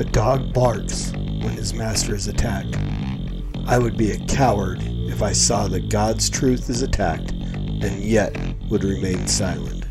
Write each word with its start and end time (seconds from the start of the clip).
A 0.00 0.04
dog 0.04 0.54
barks 0.54 1.12
when 1.12 1.50
his 1.50 1.74
master 1.74 2.14
is 2.14 2.26
attacked. 2.26 2.74
I 3.66 3.78
would 3.78 3.98
be 3.98 4.12
a 4.12 4.18
coward 4.20 4.78
if 4.80 5.20
I 5.20 5.32
saw 5.32 5.68
that 5.68 5.90
God's 5.90 6.30
truth 6.30 6.70
is 6.70 6.80
attacked 6.80 7.32
and 7.32 8.02
yet 8.02 8.34
would 8.70 8.82
remain 8.82 9.26
silent. 9.26 9.84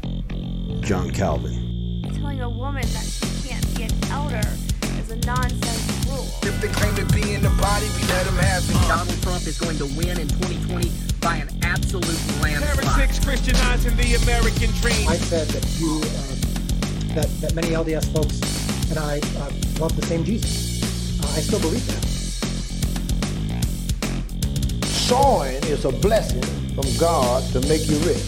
John 0.81 1.11
Calvin. 1.11 2.01
Telling 2.15 2.41
a 2.41 2.49
woman 2.49 2.81
that 2.81 3.05
she 3.05 3.49
can't 3.49 3.77
be 3.77 3.83
an 3.83 3.91
elder 4.09 4.41
is 4.97 5.11
a 5.11 5.17
nonsense 5.27 6.07
rule. 6.07 6.25
If 6.41 6.59
they 6.59 6.69
claim 6.69 6.95
to 6.95 7.05
be 7.13 7.35
in 7.35 7.43
the 7.43 7.53
body, 7.61 7.85
we 7.95 8.01
let 8.07 8.25
them 8.25 8.37
have 8.37 8.67
it. 8.67 8.87
Donald 8.87 9.21
Trump 9.21 9.45
is 9.45 9.59
going 9.59 9.77
to 9.77 9.85
win 9.93 10.19
in 10.19 10.27
2020 10.27 10.89
by 11.21 11.35
an 11.35 11.49
absolute 11.61 12.07
landslide. 12.41 12.83
Heretics 12.83 13.23
Christianizing 13.23 13.95
the 13.95 14.15
American 14.23 14.71
dream. 14.81 15.07
I 15.07 15.17
said 15.17 15.49
that 15.49 15.79
you, 15.79 16.01
uh, 16.01 17.13
that, 17.13 17.29
that 17.41 17.53
many 17.53 17.75
LDS 17.77 18.11
folks 18.11 18.58
and 18.89 18.99
I 18.99 19.19
uh, 19.37 19.51
love 19.79 19.95
the 19.95 20.05
same 20.05 20.23
Jesus. 20.23 20.81
Uh, 21.21 21.27
I 21.37 21.41
still 21.41 21.59
believe 21.59 21.85
that. 21.87 22.05
Sowing 24.85 25.55
is 25.65 25.85
a 25.85 25.91
blessing 25.91 26.41
from 26.73 26.85
God 26.97 27.43
to 27.53 27.61
make 27.67 27.87
you 27.87 27.97
rich. 27.99 28.21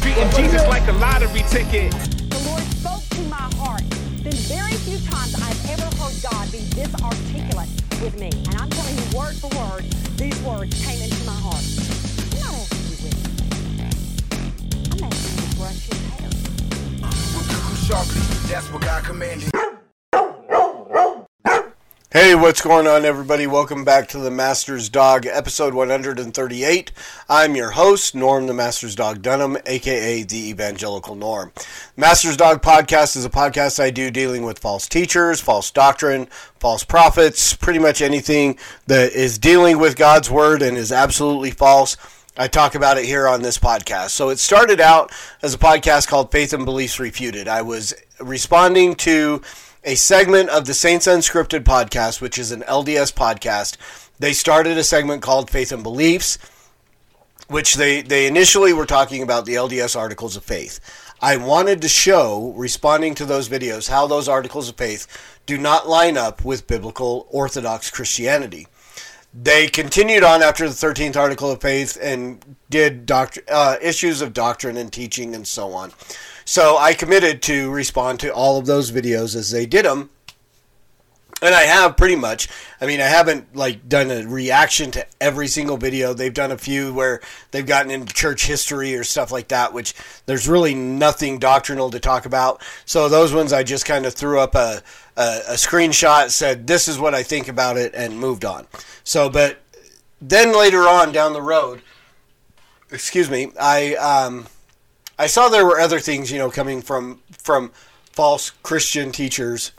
Treating 0.00 0.30
Jesus 0.30 0.66
like 0.68 0.86
a 0.88 0.92
lottery 0.92 1.42
ticket. 1.48 1.92
The 2.30 2.42
Lord 2.48 2.62
spoke 2.78 3.02
to 3.10 3.20
my 3.28 3.50
heart. 3.58 3.82
Been 4.22 4.32
very 4.46 4.74
few 4.86 4.98
times 5.10 5.34
I've 5.34 5.70
ever 5.70 5.88
heard 5.96 6.14
God 6.22 6.50
be 6.52 6.58
this 6.74 6.92
articulate 7.02 7.68
with 8.02 8.18
me. 8.18 8.30
And 8.46 8.54
I'm 8.56 8.70
telling 8.70 8.96
you 8.96 9.18
word 9.18 9.34
for 9.36 9.50
word, 9.58 9.84
these 10.16 10.40
words 10.42 10.74
came 10.84 11.02
into 11.02 11.24
my 11.26 11.38
heart. 11.38 11.62
I'm 12.34 12.40
not 12.40 12.54
asking 12.54 12.86
you 12.86 12.96
with 13.04 13.18
I'm 14.94 15.04
asking 15.04 15.34
you 15.34 15.50
to 15.50 15.56
brush 15.58 15.88
your 15.90 16.00
hair. 16.14 16.30
We'll 17.34 17.46
cook 17.50 17.64
'em 17.66 17.76
sharply. 17.86 18.22
That's 18.50 18.70
what 18.72 18.82
God 18.82 19.04
commanded. 19.04 19.50
Hey, 22.20 22.34
what's 22.34 22.60
going 22.60 22.88
on, 22.88 23.04
everybody? 23.04 23.46
Welcome 23.46 23.84
back 23.84 24.08
to 24.08 24.18
the 24.18 24.28
Master's 24.28 24.88
Dog, 24.88 25.24
episode 25.24 25.72
138. 25.72 26.90
I'm 27.28 27.54
your 27.54 27.70
host, 27.70 28.12
Norm 28.12 28.48
the 28.48 28.52
Master's 28.52 28.96
Dog 28.96 29.22
Dunham, 29.22 29.56
aka 29.66 30.24
the 30.24 30.48
Evangelical 30.48 31.14
Norm. 31.14 31.52
Master's 31.96 32.36
Dog 32.36 32.60
podcast 32.60 33.16
is 33.16 33.24
a 33.24 33.30
podcast 33.30 33.78
I 33.78 33.90
do 33.90 34.10
dealing 34.10 34.42
with 34.42 34.58
false 34.58 34.88
teachers, 34.88 35.40
false 35.40 35.70
doctrine, 35.70 36.26
false 36.58 36.82
prophets, 36.82 37.54
pretty 37.54 37.78
much 37.78 38.02
anything 38.02 38.58
that 38.88 39.12
is 39.12 39.38
dealing 39.38 39.78
with 39.78 39.94
God's 39.96 40.28
Word 40.28 40.60
and 40.60 40.76
is 40.76 40.90
absolutely 40.90 41.52
false. 41.52 41.96
I 42.36 42.48
talk 42.48 42.74
about 42.74 42.98
it 42.98 43.04
here 43.04 43.28
on 43.28 43.42
this 43.42 43.58
podcast. 43.58 44.10
So 44.10 44.30
it 44.30 44.40
started 44.40 44.80
out 44.80 45.12
as 45.40 45.54
a 45.54 45.58
podcast 45.58 46.08
called 46.08 46.32
Faith 46.32 46.52
and 46.52 46.64
Beliefs 46.64 46.98
Refuted. 46.98 47.46
I 47.46 47.62
was 47.62 47.94
responding 48.18 48.96
to 48.96 49.40
a 49.84 49.94
segment 49.94 50.48
of 50.50 50.66
the 50.66 50.74
Saints 50.74 51.06
Unscripted 51.06 51.64
podcast, 51.64 52.20
which 52.20 52.38
is 52.38 52.52
an 52.52 52.62
LDS 52.62 53.12
podcast. 53.12 53.76
They 54.18 54.32
started 54.32 54.76
a 54.76 54.84
segment 54.84 55.22
called 55.22 55.50
Faith 55.50 55.72
and 55.72 55.82
Beliefs, 55.82 56.38
which 57.48 57.74
they, 57.74 58.02
they 58.02 58.26
initially 58.26 58.72
were 58.72 58.86
talking 58.86 59.22
about 59.22 59.46
the 59.46 59.54
LDS 59.54 59.96
articles 59.96 60.36
of 60.36 60.44
faith. 60.44 60.80
I 61.20 61.36
wanted 61.36 61.80
to 61.82 61.88
show, 61.88 62.52
responding 62.56 63.14
to 63.16 63.24
those 63.24 63.48
videos, 63.48 63.88
how 63.88 64.06
those 64.06 64.28
articles 64.28 64.68
of 64.68 64.76
faith 64.76 65.06
do 65.46 65.58
not 65.58 65.88
line 65.88 66.16
up 66.16 66.44
with 66.44 66.66
biblical 66.66 67.26
Orthodox 67.30 67.90
Christianity. 67.90 68.66
They 69.34 69.68
continued 69.68 70.24
on 70.24 70.42
after 70.42 70.68
the 70.68 70.74
13th 70.74 71.16
article 71.16 71.50
of 71.50 71.60
faith 71.60 71.98
and 72.00 72.56
did 72.70 73.06
doct- 73.06 73.40
uh, 73.48 73.76
issues 73.80 74.20
of 74.20 74.32
doctrine 74.32 74.76
and 74.76 74.92
teaching 74.92 75.34
and 75.34 75.46
so 75.46 75.72
on. 75.72 75.92
So 76.48 76.78
I 76.78 76.94
committed 76.94 77.42
to 77.42 77.70
respond 77.70 78.20
to 78.20 78.32
all 78.32 78.58
of 78.58 78.64
those 78.64 78.90
videos 78.90 79.36
as 79.36 79.50
they 79.50 79.66
did 79.66 79.84
them. 79.84 80.08
And 81.42 81.54
I 81.54 81.64
have 81.64 81.98
pretty 81.98 82.16
much. 82.16 82.48
I 82.80 82.86
mean, 82.86 83.02
I 83.02 83.04
haven't 83.04 83.54
like 83.54 83.86
done 83.86 84.10
a 84.10 84.26
reaction 84.26 84.90
to 84.92 85.06
every 85.20 85.46
single 85.46 85.76
video. 85.76 86.14
They've 86.14 86.32
done 86.32 86.50
a 86.50 86.56
few 86.56 86.94
where 86.94 87.20
they've 87.50 87.66
gotten 87.66 87.90
into 87.90 88.14
church 88.14 88.46
history 88.46 88.96
or 88.96 89.04
stuff 89.04 89.30
like 89.30 89.48
that, 89.48 89.74
which 89.74 89.92
there's 90.24 90.48
really 90.48 90.74
nothing 90.74 91.38
doctrinal 91.38 91.90
to 91.90 92.00
talk 92.00 92.24
about. 92.24 92.62
So 92.86 93.10
those 93.10 93.34
ones 93.34 93.52
I 93.52 93.62
just 93.62 93.84
kind 93.84 94.06
of 94.06 94.14
threw 94.14 94.40
up 94.40 94.54
a, 94.54 94.80
a, 95.18 95.40
a 95.48 95.54
screenshot, 95.54 96.30
said 96.30 96.66
this 96.66 96.88
is 96.88 96.98
what 96.98 97.14
I 97.14 97.24
think 97.24 97.48
about 97.48 97.76
it, 97.76 97.92
and 97.94 98.18
moved 98.18 98.46
on. 98.46 98.66
So, 99.04 99.28
but 99.28 99.58
then 100.18 100.56
later 100.56 100.88
on 100.88 101.12
down 101.12 101.34
the 101.34 101.42
road, 101.42 101.82
excuse 102.90 103.28
me, 103.28 103.52
I 103.60 103.96
um, 103.96 104.46
I 105.18 105.26
saw 105.26 105.48
there 105.48 105.66
were 105.66 105.80
other 105.80 106.00
things, 106.00 106.30
you 106.30 106.38
know, 106.38 106.50
coming 106.50 106.80
from 106.80 107.20
from 107.30 107.72
false 108.12 108.50
Christian 108.50 109.12
teachers, 109.12 109.72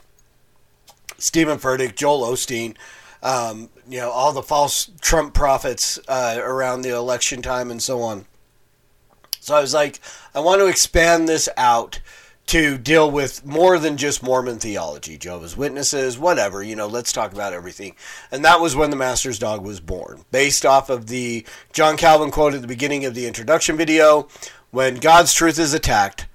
Stephen 1.18 1.58
Furtick, 1.58 1.96
Joel 1.96 2.22
Osteen, 2.22 2.76
um, 3.22 3.70
you 3.88 3.98
know, 3.98 4.10
all 4.10 4.32
the 4.32 4.42
false 4.42 4.90
Trump 5.00 5.34
prophets 5.34 5.98
uh, 6.08 6.38
around 6.40 6.82
the 6.82 6.94
election 6.94 7.42
time 7.42 7.70
and 7.70 7.82
so 7.82 8.00
on. 8.02 8.26
So 9.40 9.54
I 9.54 9.60
was 9.60 9.72
like, 9.72 10.00
I 10.34 10.40
want 10.40 10.60
to 10.60 10.66
expand 10.66 11.28
this 11.28 11.48
out 11.56 12.00
to 12.46 12.76
deal 12.76 13.08
with 13.10 13.46
more 13.46 13.78
than 13.78 13.96
just 13.96 14.24
Mormon 14.24 14.58
theology, 14.58 15.16
Jehovah's 15.16 15.56
Witnesses, 15.56 16.18
whatever, 16.18 16.62
you 16.62 16.74
know, 16.74 16.88
let's 16.88 17.12
talk 17.12 17.32
about 17.32 17.52
everything. 17.52 17.94
And 18.32 18.44
that 18.44 18.60
was 18.60 18.74
when 18.74 18.90
the 18.90 18.96
Master's 18.96 19.38
Dog 19.38 19.64
was 19.64 19.78
born, 19.78 20.24
based 20.32 20.66
off 20.66 20.90
of 20.90 21.06
the 21.06 21.46
John 21.72 21.96
Calvin 21.96 22.32
quote 22.32 22.54
at 22.54 22.60
the 22.60 22.66
beginning 22.66 23.04
of 23.04 23.14
the 23.14 23.26
introduction 23.26 23.76
video 23.76 24.26
when 24.70 24.96
God's 24.96 25.32
truth 25.32 25.58
is 25.58 25.74
attacked, 25.74 26.26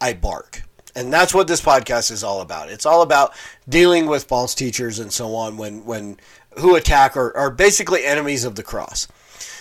I 0.00 0.12
bark. 0.14 0.62
And 0.96 1.12
that's 1.12 1.34
what 1.34 1.48
this 1.48 1.60
podcast 1.60 2.10
is 2.10 2.22
all 2.22 2.40
about. 2.40 2.70
It's 2.70 2.86
all 2.86 3.02
about 3.02 3.34
dealing 3.68 4.06
with 4.06 4.24
false 4.24 4.54
teachers 4.54 4.98
and 4.98 5.12
so 5.12 5.34
on 5.34 5.56
when, 5.56 5.84
when 5.84 6.18
who 6.58 6.76
attack 6.76 7.16
are, 7.16 7.36
are 7.36 7.50
basically 7.50 8.04
enemies 8.04 8.44
of 8.44 8.54
the 8.54 8.62
cross. 8.62 9.08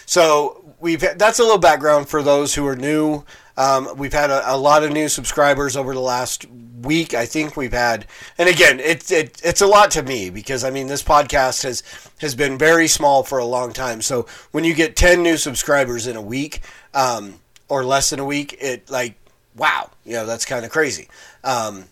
So 0.05 0.75
we've 0.79 0.99
that's 0.99 1.39
a 1.39 1.43
little 1.43 1.57
background 1.57 2.09
for 2.09 2.21
those 2.21 2.53
who 2.53 2.67
are 2.67 2.75
new. 2.75 3.23
Um, 3.55 3.89
we've 3.97 4.13
had 4.13 4.29
a, 4.29 4.53
a, 4.53 4.57
lot 4.57 4.83
of 4.83 4.91
new 4.91 5.07
subscribers 5.07 5.77
over 5.77 5.93
the 5.93 6.01
last 6.01 6.45
week. 6.81 7.13
I 7.13 7.25
think 7.25 7.55
we've 7.55 7.73
had, 7.73 8.07
and 8.37 8.49
again, 8.49 8.79
it's 8.79 9.11
it, 9.11 9.39
it's 9.43 9.61
a 9.61 9.67
lot 9.67 9.91
to 9.91 10.03
me 10.03 10.29
because 10.29 10.63
I 10.63 10.71
mean 10.71 10.87
this 10.87 11.03
podcast 11.03 11.63
has 11.63 11.83
has 12.19 12.35
been 12.35 12.57
very 12.57 12.87
small 12.87 13.23
for 13.23 13.37
a 13.37 13.45
long 13.45 13.71
time. 13.71 14.01
So 14.01 14.25
when 14.51 14.63
you 14.63 14.73
get 14.73 14.95
ten 14.95 15.23
new 15.23 15.37
subscribers 15.37 16.07
in 16.07 16.15
a 16.15 16.21
week, 16.21 16.61
um, 16.93 17.39
or 17.73 17.85
less 17.85 18.09
than 18.09 18.19
a 18.19 18.25
week, 18.25 18.55
it 18.59 18.89
like 18.89 19.15
wow, 19.55 19.89
you 20.05 20.13
know 20.13 20.25
that's 20.25 20.45
kind 20.45 20.65
of 20.65 20.71
crazy. 20.71 21.07
Um, 21.43 21.85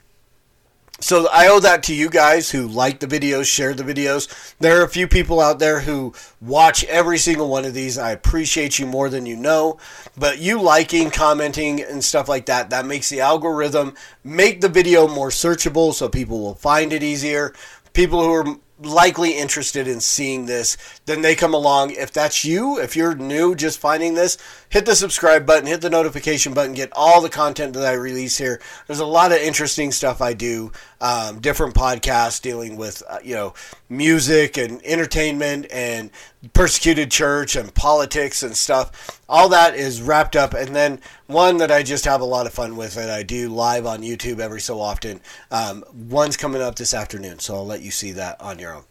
so 1.01 1.27
I 1.33 1.47
owe 1.47 1.59
that 1.59 1.81
to 1.83 1.95
you 1.95 2.09
guys 2.11 2.51
who 2.51 2.67
like 2.67 2.99
the 2.99 3.07
videos, 3.07 3.45
share 3.45 3.73
the 3.73 3.83
videos. 3.83 4.53
There 4.59 4.79
are 4.79 4.85
a 4.85 4.89
few 4.89 5.07
people 5.07 5.41
out 5.41 5.57
there 5.57 5.79
who 5.79 6.13
watch 6.39 6.83
every 6.83 7.17
single 7.17 7.49
one 7.49 7.65
of 7.65 7.73
these. 7.73 7.97
I 7.97 8.11
appreciate 8.11 8.77
you 8.77 8.85
more 8.85 9.09
than 9.09 9.25
you 9.25 9.35
know. 9.35 9.79
But 10.15 10.37
you 10.37 10.61
liking, 10.61 11.09
commenting, 11.09 11.81
and 11.81 12.03
stuff 12.03 12.29
like 12.29 12.45
that, 12.45 12.69
that 12.69 12.85
makes 12.85 13.09
the 13.09 13.19
algorithm 13.19 13.95
make 14.23 14.61
the 14.61 14.69
video 14.69 15.07
more 15.07 15.29
searchable 15.29 15.91
so 15.91 16.07
people 16.07 16.39
will 16.39 16.53
find 16.53 16.93
it 16.93 17.01
easier. 17.01 17.55
People 17.93 18.21
who 18.21 18.31
are 18.31 18.57
likely 18.81 19.37
interested 19.37 19.87
in 19.87 20.01
seeing 20.01 20.45
this, 20.45 20.77
then 21.05 21.21
they 21.21 21.35
come 21.35 21.53
along. 21.53 21.91
If 21.91 22.11
that's 22.11 22.43
you, 22.43 22.79
if 22.79 22.95
you're 22.95 23.15
new 23.15 23.55
just 23.55 23.79
finding 23.79 24.13
this, 24.13 24.37
hit 24.69 24.85
the 24.85 24.95
subscribe 24.95 25.45
button, 25.45 25.67
hit 25.67 25.81
the 25.81 25.89
notification 25.89 26.53
button, 26.53 26.73
get 26.73 26.91
all 26.93 27.21
the 27.21 27.29
content 27.29 27.73
that 27.73 27.85
I 27.85 27.93
release 27.93 28.37
here. 28.37 28.61
There's 28.87 28.99
a 28.99 29.05
lot 29.05 29.31
of 29.31 29.37
interesting 29.37 29.91
stuff 29.91 30.21
I 30.21 30.33
do, 30.33 30.71
um, 31.01 31.39
different 31.39 31.73
podcasts 31.73 32.41
dealing 32.41 32.77
with, 32.77 33.03
uh, 33.09 33.17
you 33.23 33.33
know, 33.33 33.53
music 33.89 34.57
and 34.57 34.81
entertainment 34.85 35.65
and 35.71 36.11
persecuted 36.53 37.11
church 37.11 37.55
and 37.55 37.73
politics 37.73 38.43
and 38.43 38.55
stuff. 38.55 39.19
All 39.27 39.49
that 39.49 39.75
is 39.75 40.01
wrapped 40.01 40.35
up. 40.35 40.53
And 40.53 40.75
then 40.75 41.01
one 41.27 41.57
that 41.57 41.71
I 41.71 41.83
just 41.83 42.05
have 42.05 42.21
a 42.21 42.25
lot 42.25 42.45
of 42.45 42.53
fun 42.53 42.77
with 42.77 42.95
that 42.95 43.09
I 43.09 43.23
do 43.23 43.49
live 43.49 43.85
on 43.85 44.01
YouTube 44.01 44.39
every 44.39 44.61
so 44.61 44.79
often. 44.79 45.21
Um, 45.49 45.83
one's 45.91 46.37
coming 46.37 46.61
up 46.61 46.75
this 46.75 46.93
afternoon, 46.93 47.39
so 47.39 47.55
I'll 47.55 47.65
let 47.65 47.81
you 47.81 47.91
see 47.91 48.11
that 48.13 48.39
on 48.39 48.59
your 48.59 48.75
own. 48.75 48.83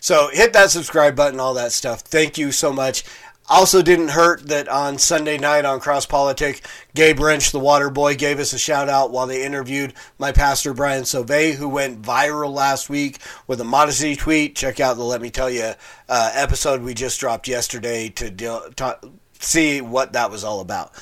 So 0.00 0.30
hit 0.32 0.52
that 0.52 0.70
subscribe 0.70 1.16
button, 1.16 1.40
all 1.40 1.54
that 1.54 1.72
stuff. 1.72 2.00
Thank 2.00 2.38
you 2.38 2.52
so 2.52 2.72
much. 2.72 3.04
Also, 3.48 3.80
didn't 3.80 4.08
hurt 4.08 4.48
that 4.48 4.68
on 4.68 4.98
Sunday 4.98 5.38
night 5.38 5.64
on 5.64 5.78
Cross 5.78 6.06
Politic, 6.06 6.66
Gabe 6.96 7.20
Rench, 7.20 7.52
the 7.52 7.60
water 7.60 7.90
boy, 7.90 8.16
gave 8.16 8.40
us 8.40 8.52
a 8.52 8.58
shout 8.58 8.88
out 8.88 9.12
while 9.12 9.28
they 9.28 9.44
interviewed 9.44 9.94
my 10.18 10.32
pastor 10.32 10.74
Brian 10.74 11.04
Sauvé, 11.04 11.54
who 11.54 11.68
went 11.68 12.02
viral 12.02 12.52
last 12.52 12.90
week 12.90 13.20
with 13.46 13.60
a 13.60 13.64
modesty 13.64 14.16
tweet. 14.16 14.56
Check 14.56 14.80
out 14.80 14.96
the 14.96 15.04
Let 15.04 15.20
Me 15.22 15.30
Tell 15.30 15.48
You 15.48 15.74
uh, 16.08 16.30
episode 16.34 16.82
we 16.82 16.92
just 16.92 17.20
dropped 17.20 17.46
yesterday 17.46 18.08
to, 18.08 18.30
to 18.32 18.98
see 19.38 19.80
what 19.80 20.12
that 20.14 20.30
was 20.30 20.42
all 20.42 20.60
about. 20.60 20.92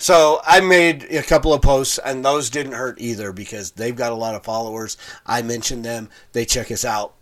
So 0.00 0.40
I 0.46 0.60
made 0.60 1.02
a 1.12 1.24
couple 1.24 1.52
of 1.52 1.62
posts, 1.62 1.98
and 1.98 2.24
those 2.24 2.48
didn't 2.48 2.72
hurt 2.72 3.00
either 3.00 3.32
because 3.32 3.72
they've 3.72 3.96
got 3.96 4.12
a 4.12 4.16
lot 4.16 4.36
of 4.36 4.44
followers. 4.44 4.96
I 5.26 5.42
mentioned 5.42 5.84
them; 5.84 6.10
they 6.32 6.44
check 6.44 6.70
us 6.70 6.84
out. 6.84 7.14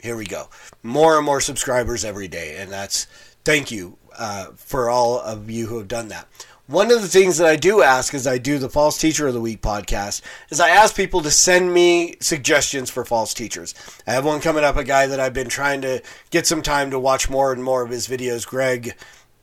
Here 0.00 0.16
we 0.16 0.24
go, 0.24 0.48
more 0.82 1.18
and 1.18 1.26
more 1.26 1.42
subscribers 1.42 2.02
every 2.02 2.28
day, 2.28 2.56
and 2.56 2.72
that's 2.72 3.06
thank 3.44 3.70
you 3.70 3.98
uh, 4.18 4.46
for 4.56 4.88
all 4.90 5.20
of 5.20 5.50
you 5.50 5.66
who 5.66 5.78
have 5.78 5.88
done 5.88 6.08
that. 6.08 6.28
one 6.66 6.90
of 6.90 7.02
the 7.02 7.08
things 7.08 7.38
that 7.38 7.46
I 7.48 7.56
do 7.56 7.82
ask 7.82 8.14
as 8.14 8.26
I 8.26 8.38
do 8.38 8.58
the 8.58 8.68
False 8.68 8.96
Teacher 8.96 9.26
of 9.26 9.34
the 9.34 9.40
Week 9.40 9.60
podcast 9.60 10.22
is 10.48 10.60
I 10.60 10.70
ask 10.70 10.96
people 10.96 11.20
to 11.22 11.30
send 11.30 11.74
me 11.74 12.14
suggestions 12.20 12.88
for 12.88 13.04
false 13.04 13.34
teachers. 13.34 13.74
I 14.06 14.12
have 14.12 14.24
one 14.24 14.40
coming 14.40 14.64
up, 14.64 14.76
a 14.76 14.84
guy 14.84 15.06
that 15.06 15.20
I've 15.20 15.34
been 15.34 15.48
trying 15.48 15.82
to 15.82 16.02
get 16.30 16.46
some 16.46 16.62
time 16.62 16.90
to 16.90 16.98
watch 16.98 17.28
more 17.28 17.52
and 17.52 17.62
more 17.62 17.82
of 17.82 17.90
his 17.90 18.08
videos, 18.08 18.46
Greg 18.46 18.94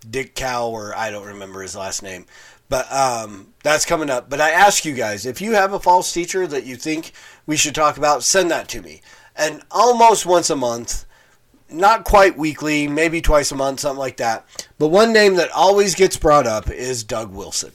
Dick 0.10 0.34
Cow, 0.34 0.70
or 0.70 0.96
I 0.96 1.12
don't 1.12 1.28
remember 1.28 1.62
his 1.62 1.76
last 1.76 2.02
name. 2.02 2.26
But 2.70 2.92
um, 2.92 3.54
that's 3.64 3.86
coming 3.86 4.10
up. 4.10 4.30
But 4.30 4.40
I 4.42 4.52
ask 4.52 4.86
you 4.86 4.94
guys, 4.94 5.26
if 5.26 5.42
you 5.42 5.54
have 5.54 5.74
a 5.74 5.80
false 5.80 6.12
teacher 6.14 6.48
that 6.48 6.66
you 6.66 6.76
think 6.76 7.12
we 7.46 7.58
should 7.58 7.76
talk 7.76 7.98
about, 7.98 8.24
send 8.24 8.50
that 8.52 8.68
to 8.70 8.82
me. 8.82 9.02
And 9.36 9.64
almost 9.72 10.26
once 10.26 10.50
a 10.50 10.56
month, 10.56 11.06
not 11.72 12.04
quite 12.04 12.38
weekly, 12.38 12.88
maybe 12.88 13.22
twice 13.22 13.52
a 13.52 13.56
month, 13.56 13.82
something 13.82 14.00
like 14.00 14.18
that. 14.18 14.46
But 14.78 14.88
one 14.88 15.14
name 15.14 15.36
that 15.36 15.52
always 15.52 15.96
gets 15.96 16.18
brought 16.18 16.48
up 16.48 16.70
is 16.70 17.04
Doug 17.04 17.34
Wilson. 17.34 17.72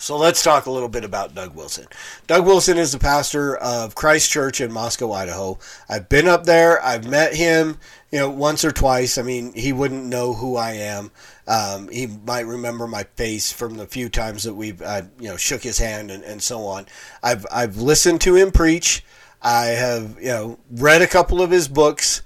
So 0.00 0.16
let's 0.16 0.42
talk 0.42 0.64
a 0.64 0.70
little 0.70 0.88
bit 0.88 1.04
about 1.04 1.34
Doug 1.34 1.54
Wilson. 1.54 1.86
Doug 2.26 2.46
Wilson 2.46 2.78
is 2.78 2.92
the 2.92 2.98
pastor 2.98 3.56
of 3.58 3.94
Christ 3.94 4.30
Church 4.30 4.62
in 4.62 4.72
Moscow, 4.72 5.12
Idaho. 5.12 5.58
I've 5.90 6.08
been 6.08 6.26
up 6.26 6.44
there. 6.44 6.82
I've 6.82 7.06
met 7.06 7.34
him, 7.34 7.76
you 8.10 8.18
know, 8.18 8.30
once 8.30 8.64
or 8.64 8.72
twice. 8.72 9.18
I 9.18 9.22
mean, 9.22 9.52
he 9.52 9.74
wouldn't 9.74 10.06
know 10.06 10.32
who 10.32 10.56
I 10.56 10.72
am. 10.72 11.10
Um, 11.46 11.90
he 11.90 12.06
might 12.06 12.46
remember 12.46 12.86
my 12.86 13.02
face 13.16 13.52
from 13.52 13.76
the 13.76 13.86
few 13.86 14.08
times 14.08 14.44
that 14.44 14.54
we've, 14.54 14.80
uh, 14.80 15.02
you 15.18 15.28
know, 15.28 15.36
shook 15.36 15.62
his 15.62 15.76
hand 15.76 16.10
and, 16.10 16.24
and 16.24 16.42
so 16.42 16.64
on. 16.64 16.86
I've 17.22 17.44
I've 17.52 17.76
listened 17.76 18.22
to 18.22 18.36
him 18.36 18.52
preach. 18.52 19.04
I 19.42 19.66
have, 19.66 20.16
you 20.18 20.28
know, 20.28 20.58
read 20.70 21.02
a 21.02 21.06
couple 21.06 21.42
of 21.42 21.50
his 21.50 21.68
books. 21.68 22.22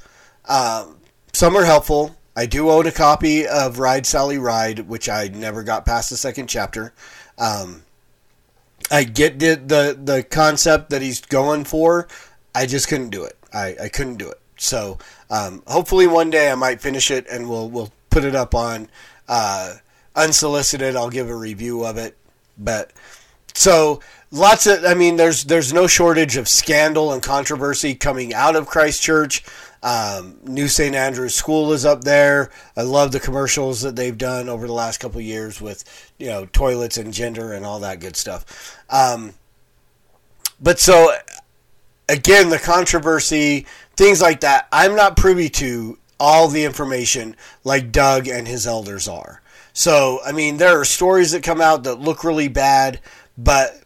Um, 0.48 0.98
some 1.32 1.56
are 1.56 1.64
helpful. 1.64 2.16
I 2.36 2.46
do 2.46 2.70
own 2.70 2.86
a 2.86 2.92
copy 2.92 3.46
of 3.46 3.78
Ride 3.78 4.06
Sally 4.06 4.38
Ride, 4.38 4.88
which 4.88 5.08
I 5.08 5.28
never 5.28 5.62
got 5.62 5.86
past 5.86 6.10
the 6.10 6.16
second 6.16 6.48
chapter. 6.48 6.92
Um, 7.38 7.82
I 8.90 9.04
get 9.04 9.38
the, 9.38 9.54
the 9.54 9.98
the 10.02 10.22
concept 10.22 10.90
that 10.90 11.00
he's 11.00 11.20
going 11.20 11.64
for. 11.64 12.08
I 12.54 12.66
just 12.66 12.88
couldn't 12.88 13.10
do 13.10 13.24
it. 13.24 13.36
I, 13.52 13.76
I 13.84 13.88
couldn't 13.88 14.16
do 14.16 14.28
it. 14.30 14.40
So 14.56 14.98
um, 15.30 15.62
hopefully 15.66 16.06
one 16.06 16.30
day 16.30 16.50
I 16.50 16.54
might 16.54 16.80
finish 16.80 17.10
it 17.10 17.26
and 17.30 17.48
we'll 17.48 17.68
we'll 17.68 17.92
put 18.10 18.24
it 18.24 18.34
up 18.34 18.54
on 18.54 18.88
uh, 19.28 19.74
unsolicited. 20.14 20.96
I'll 20.96 21.10
give 21.10 21.28
a 21.28 21.36
review 21.36 21.84
of 21.84 21.96
it. 21.96 22.16
But 22.58 22.92
so 23.54 24.00
lots 24.30 24.66
of 24.66 24.84
I 24.84 24.94
mean 24.94 25.16
there's 25.16 25.44
there's 25.44 25.72
no 25.72 25.86
shortage 25.86 26.36
of 26.36 26.48
scandal 26.48 27.12
and 27.12 27.22
controversy 27.22 27.94
coming 27.94 28.34
out 28.34 28.56
of 28.56 28.66
Christ 28.66 29.02
Church. 29.02 29.44
Um, 29.84 30.38
New 30.44 30.66
St. 30.66 30.94
Andrew's 30.94 31.34
School 31.34 31.74
is 31.74 31.84
up 31.84 32.04
there. 32.04 32.50
I 32.74 32.82
love 32.82 33.12
the 33.12 33.20
commercials 33.20 33.82
that 33.82 33.94
they've 33.94 34.16
done 34.16 34.48
over 34.48 34.66
the 34.66 34.72
last 34.72 34.98
couple 34.98 35.20
years 35.20 35.60
with, 35.60 35.84
you 36.18 36.28
know, 36.28 36.46
toilets 36.46 36.96
and 36.96 37.12
gender 37.12 37.52
and 37.52 37.66
all 37.66 37.80
that 37.80 38.00
good 38.00 38.16
stuff. 38.16 38.80
Um, 38.88 39.34
but 40.58 40.80
so, 40.80 41.14
again, 42.08 42.48
the 42.48 42.58
controversy, 42.58 43.66
things 43.94 44.22
like 44.22 44.40
that, 44.40 44.68
I'm 44.72 44.96
not 44.96 45.18
privy 45.18 45.50
to 45.50 45.98
all 46.18 46.48
the 46.48 46.64
information 46.64 47.36
like 47.62 47.92
Doug 47.92 48.26
and 48.26 48.48
his 48.48 48.66
elders 48.66 49.06
are. 49.06 49.42
So, 49.74 50.20
I 50.24 50.32
mean, 50.32 50.56
there 50.56 50.80
are 50.80 50.86
stories 50.86 51.32
that 51.32 51.42
come 51.42 51.60
out 51.60 51.84
that 51.84 52.00
look 52.00 52.24
really 52.24 52.48
bad, 52.48 53.00
but 53.36 53.83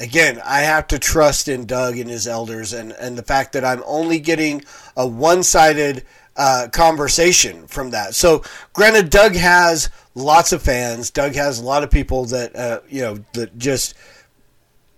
again, 0.00 0.40
I 0.44 0.60
have 0.60 0.86
to 0.88 0.98
trust 0.98 1.48
in 1.48 1.66
Doug 1.66 1.98
and 1.98 2.10
his 2.10 2.26
elders, 2.26 2.72
and, 2.72 2.92
and 2.92 3.16
the 3.16 3.22
fact 3.22 3.52
that 3.52 3.64
I'm 3.64 3.82
only 3.86 4.18
getting 4.18 4.62
a 4.96 5.06
one 5.06 5.42
sided 5.42 6.04
uh, 6.36 6.68
conversation 6.72 7.66
from 7.66 7.90
that. 7.90 8.14
So, 8.14 8.42
granted, 8.72 9.10
Doug 9.10 9.34
has 9.34 9.90
lots 10.14 10.52
of 10.52 10.62
fans. 10.62 11.10
Doug 11.10 11.34
has 11.34 11.58
a 11.58 11.64
lot 11.64 11.84
of 11.84 11.90
people 11.90 12.24
that, 12.26 12.56
uh, 12.56 12.80
you 12.88 13.02
know, 13.02 13.18
that 13.34 13.56
just 13.56 13.94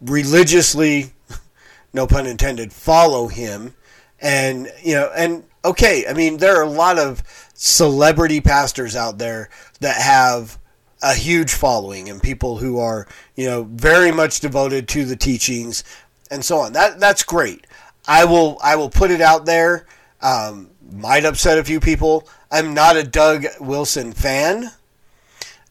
religiously, 0.01 1.13
no 1.93 2.07
pun 2.07 2.27
intended, 2.27 2.73
follow 2.73 3.29
him. 3.29 3.75
And, 4.21 4.71
you 4.83 4.95
know, 4.95 5.11
and 5.15 5.45
okay, 5.65 6.07
I 6.09 6.15
mean, 6.15 6.39
there 6.39 6.57
are 6.59 6.65
a 6.65 6.71
lot 6.71 6.99
of 6.99 7.23
celebrity 7.55 8.41
pastors 8.41 8.97
out 8.97 9.19
there 9.19 9.51
that 9.81 10.01
have 10.01 10.59
a 11.07 11.15
huge 11.15 11.55
following 11.55 12.09
and 12.09 12.21
people 12.21 12.57
who 12.57 12.81
are, 12.81 13.07
you 13.37 13.47
know, 13.47 13.63
very 13.63 14.11
much 14.11 14.41
devoted 14.41 14.89
to 14.89 15.05
the 15.05 15.15
teachings 15.15 15.85
and 16.33 16.45
so 16.45 16.59
on. 16.59 16.73
That 16.73 16.99
that's 16.99 17.23
great. 17.23 17.67
I 18.09 18.25
will 18.25 18.59
I 18.63 18.75
will 18.75 18.91
put 18.91 19.13
it 19.13 19.21
out 19.21 19.47
there. 19.47 19.87
Um, 20.21 20.71
might 20.91 21.25
upset 21.25 21.59
a 21.59 21.65
few 21.65 21.79
people. 21.79 22.29
I'm 22.51 22.75
not 22.75 22.97
a 22.97 23.05
Doug 23.05 23.47
Wilson 23.61 24.13
fan. 24.13 24.73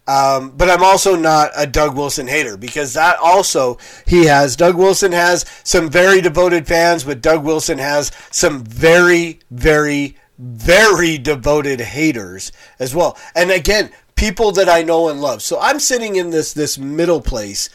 Um, 0.08 0.52
but 0.52 0.70
I'm 0.70 0.84
also 0.84 1.16
not 1.16 1.52
a 1.58 1.66
Doug 1.66 1.98
Wilson 1.98 2.28
hater 2.28 2.58
because 2.58 2.94
that 2.94 3.18
also 3.20 3.78
he 4.06 4.26
has. 4.26 4.56
Doug 4.56 4.76
Wilson 4.76 5.12
has 5.12 5.46
some 5.64 5.90
very 5.90 6.22
devoted 6.22 6.68
fans, 6.68 7.04
but 7.04 7.22
Doug 7.22 7.44
Wilson 7.44 7.80
has 7.80 8.12
some 8.30 8.64
very, 8.64 9.40
very, 9.50 10.16
very 10.38 11.18
devoted 11.18 11.80
haters 11.82 12.52
as 12.78 12.94
well. 12.94 13.18
And 13.36 13.50
again, 13.50 13.92
people 14.16 14.52
that 14.54 14.70
I 14.70 14.82
know 14.82 15.10
and 15.10 15.22
love. 15.22 15.42
So 15.42 15.60
I'm 15.60 15.80
sitting 15.80 16.16
in 16.16 16.30
this 16.30 16.54
this 16.54 16.78
middle 16.78 17.22
place 17.22 17.70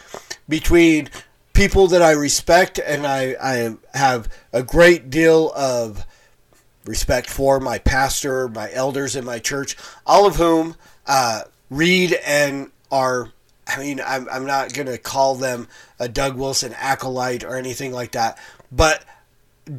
between 0.49 1.09
people 1.53 1.87
that 1.89 2.03
I 2.03 2.13
respect 2.13 2.79
and 2.79 3.07
I, 3.07 3.37
I 3.41 3.77
have 3.97 4.29
a 4.53 4.63
great 4.63 5.11
deal 5.11 5.53
of 5.55 6.07
respect 6.85 7.29
for 7.29 7.61
my 7.61 7.79
pastor, 7.79 8.49
my 8.49 8.73
elders 8.73 9.15
in 9.17 9.25
my 9.25 9.39
church, 9.39 9.77
all 10.07 10.27
of 10.27 10.37
whom 10.37 10.77
uh, 11.07 11.43
read 11.69 12.15
and 12.25 12.71
are. 12.91 13.33
I 13.67 13.79
mean, 13.79 14.01
I'm, 14.05 14.29
I'm 14.31 14.47
not 14.47 14.73
going 14.73 14.89
to 14.89 14.99
call 14.99 15.37
them 15.37 15.69
a 16.01 16.09
Doug 16.09 16.37
Wilson 16.37 16.75
acolyte 16.77 17.45
or 17.45 17.55
anything 17.57 17.93
like 17.93 18.13
that, 18.13 18.37
but 18.73 19.05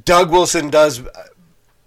Doug 0.05 0.31
Wilson 0.31 0.69
does, 0.69 1.03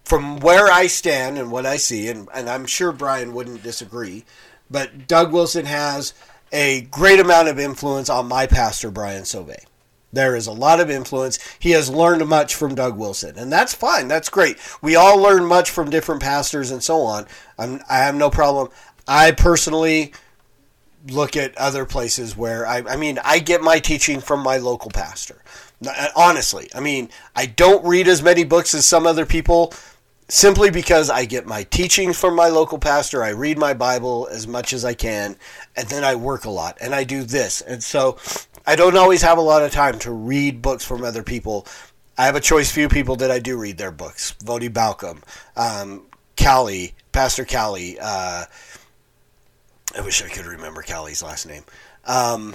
from 0.04 0.38
where 0.40 0.70
I 0.70 0.86
stand 0.86 1.38
and 1.38 1.50
what 1.50 1.64
I 1.64 1.78
see, 1.78 2.08
and, 2.08 2.28
and 2.34 2.50
I'm 2.50 2.66
sure 2.66 2.92
Brian 2.92 3.32
wouldn't 3.32 3.62
disagree, 3.62 4.24
but 4.70 5.06
Doug 5.06 5.32
Wilson 5.32 5.66
has 5.66 6.14
a 6.52 6.82
great 6.82 7.20
amount 7.20 7.48
of 7.48 7.58
influence 7.58 8.08
on 8.08 8.28
my 8.28 8.46
pastor, 8.46 8.90
Brian 8.90 9.22
Sauvé. 9.22 9.64
There 10.12 10.36
is 10.36 10.46
a 10.46 10.52
lot 10.52 10.78
of 10.78 10.90
influence. 10.90 11.38
He 11.58 11.72
has 11.72 11.90
learned 11.90 12.26
much 12.28 12.54
from 12.54 12.76
Doug 12.76 12.96
Wilson, 12.96 13.36
and 13.36 13.52
that's 13.52 13.74
fine. 13.74 14.06
That's 14.06 14.28
great. 14.28 14.58
We 14.80 14.94
all 14.94 15.18
learn 15.18 15.44
much 15.44 15.70
from 15.70 15.90
different 15.90 16.22
pastors 16.22 16.70
and 16.70 16.82
so 16.82 17.00
on. 17.00 17.26
I'm, 17.58 17.80
I 17.90 17.98
have 17.98 18.14
no 18.14 18.30
problem. 18.30 18.68
I 19.08 19.32
personally 19.32 20.12
look 21.08 21.36
at 21.36 21.56
other 21.58 21.84
places 21.84 22.36
where 22.36 22.66
I, 22.66 22.82
I 22.88 22.96
mean, 22.96 23.18
I 23.24 23.40
get 23.40 23.60
my 23.60 23.78
teaching 23.80 24.20
from 24.20 24.40
my 24.40 24.56
local 24.56 24.90
pastor. 24.90 25.42
Honestly, 26.16 26.70
I 26.74 26.80
mean, 26.80 27.10
I 27.34 27.46
don't 27.46 27.84
read 27.84 28.08
as 28.08 28.22
many 28.22 28.44
books 28.44 28.74
as 28.74 28.86
some 28.86 29.06
other 29.06 29.26
people 29.26 29.74
simply 30.28 30.70
because 30.70 31.10
I 31.10 31.24
get 31.24 31.46
my 31.46 31.64
teachings 31.64 32.18
from 32.18 32.34
my 32.34 32.48
local 32.48 32.78
pastor. 32.78 33.22
I 33.22 33.30
read 33.30 33.58
my 33.58 33.74
Bible 33.74 34.28
as 34.30 34.46
much 34.46 34.72
as 34.72 34.84
I 34.84 34.94
can, 34.94 35.36
and 35.76 35.88
then 35.88 36.04
I 36.04 36.14
work 36.14 36.44
a 36.44 36.50
lot 36.50 36.78
and 36.80 36.94
I 36.94 37.04
do 37.04 37.22
this. 37.22 37.60
And 37.60 37.82
so 37.82 38.18
I 38.66 38.76
don't 38.76 38.96
always 38.96 39.22
have 39.22 39.38
a 39.38 39.42
lot 39.42 39.62
of 39.62 39.72
time 39.72 39.98
to 40.00 40.10
read 40.10 40.62
books 40.62 40.84
from 40.84 41.04
other 41.04 41.22
people. 41.22 41.66
I 42.16 42.26
have 42.26 42.36
a 42.36 42.40
choice 42.40 42.70
few 42.70 42.88
people 42.88 43.16
that 43.16 43.30
I 43.30 43.38
do 43.38 43.58
read 43.58 43.76
their 43.76 43.90
books. 43.90 44.34
Voddie 44.44 44.72
Baucham, 44.72 45.22
um, 45.56 46.06
Callie, 46.40 46.94
Pastor 47.12 47.44
Callie. 47.44 47.98
Uh, 48.00 48.44
I 49.96 50.00
wish 50.00 50.22
I 50.22 50.28
could 50.28 50.46
remember 50.46 50.82
Callie's 50.82 51.22
last 51.22 51.46
name. 51.46 51.64
Um, 52.04 52.54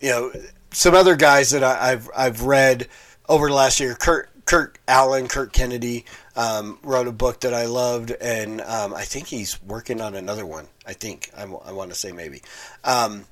you 0.00 0.10
know, 0.10 0.32
some 0.72 0.94
other 0.94 1.16
guys 1.16 1.50
that 1.50 1.62
I, 1.62 1.90
have 1.90 2.10
I've 2.16 2.42
read 2.42 2.88
over 3.28 3.48
the 3.48 3.54
last 3.54 3.80
year. 3.80 3.94
Kurt 3.94 4.28
Kurt 4.50 4.80
Allen, 4.88 5.28
Kurt 5.28 5.52
Kennedy 5.52 6.04
um, 6.34 6.80
wrote 6.82 7.06
a 7.06 7.12
book 7.12 7.38
that 7.42 7.54
I 7.54 7.66
loved, 7.66 8.10
and 8.10 8.60
um, 8.62 8.92
I 8.92 9.02
think 9.02 9.28
he's 9.28 9.62
working 9.62 10.00
on 10.00 10.16
another 10.16 10.44
one. 10.44 10.66
I 10.84 10.92
think 10.92 11.30
I, 11.36 11.42
I 11.42 11.70
want 11.70 11.92
to 11.92 11.96
say 11.96 12.10
maybe. 12.10 12.42
Um, 12.82 13.26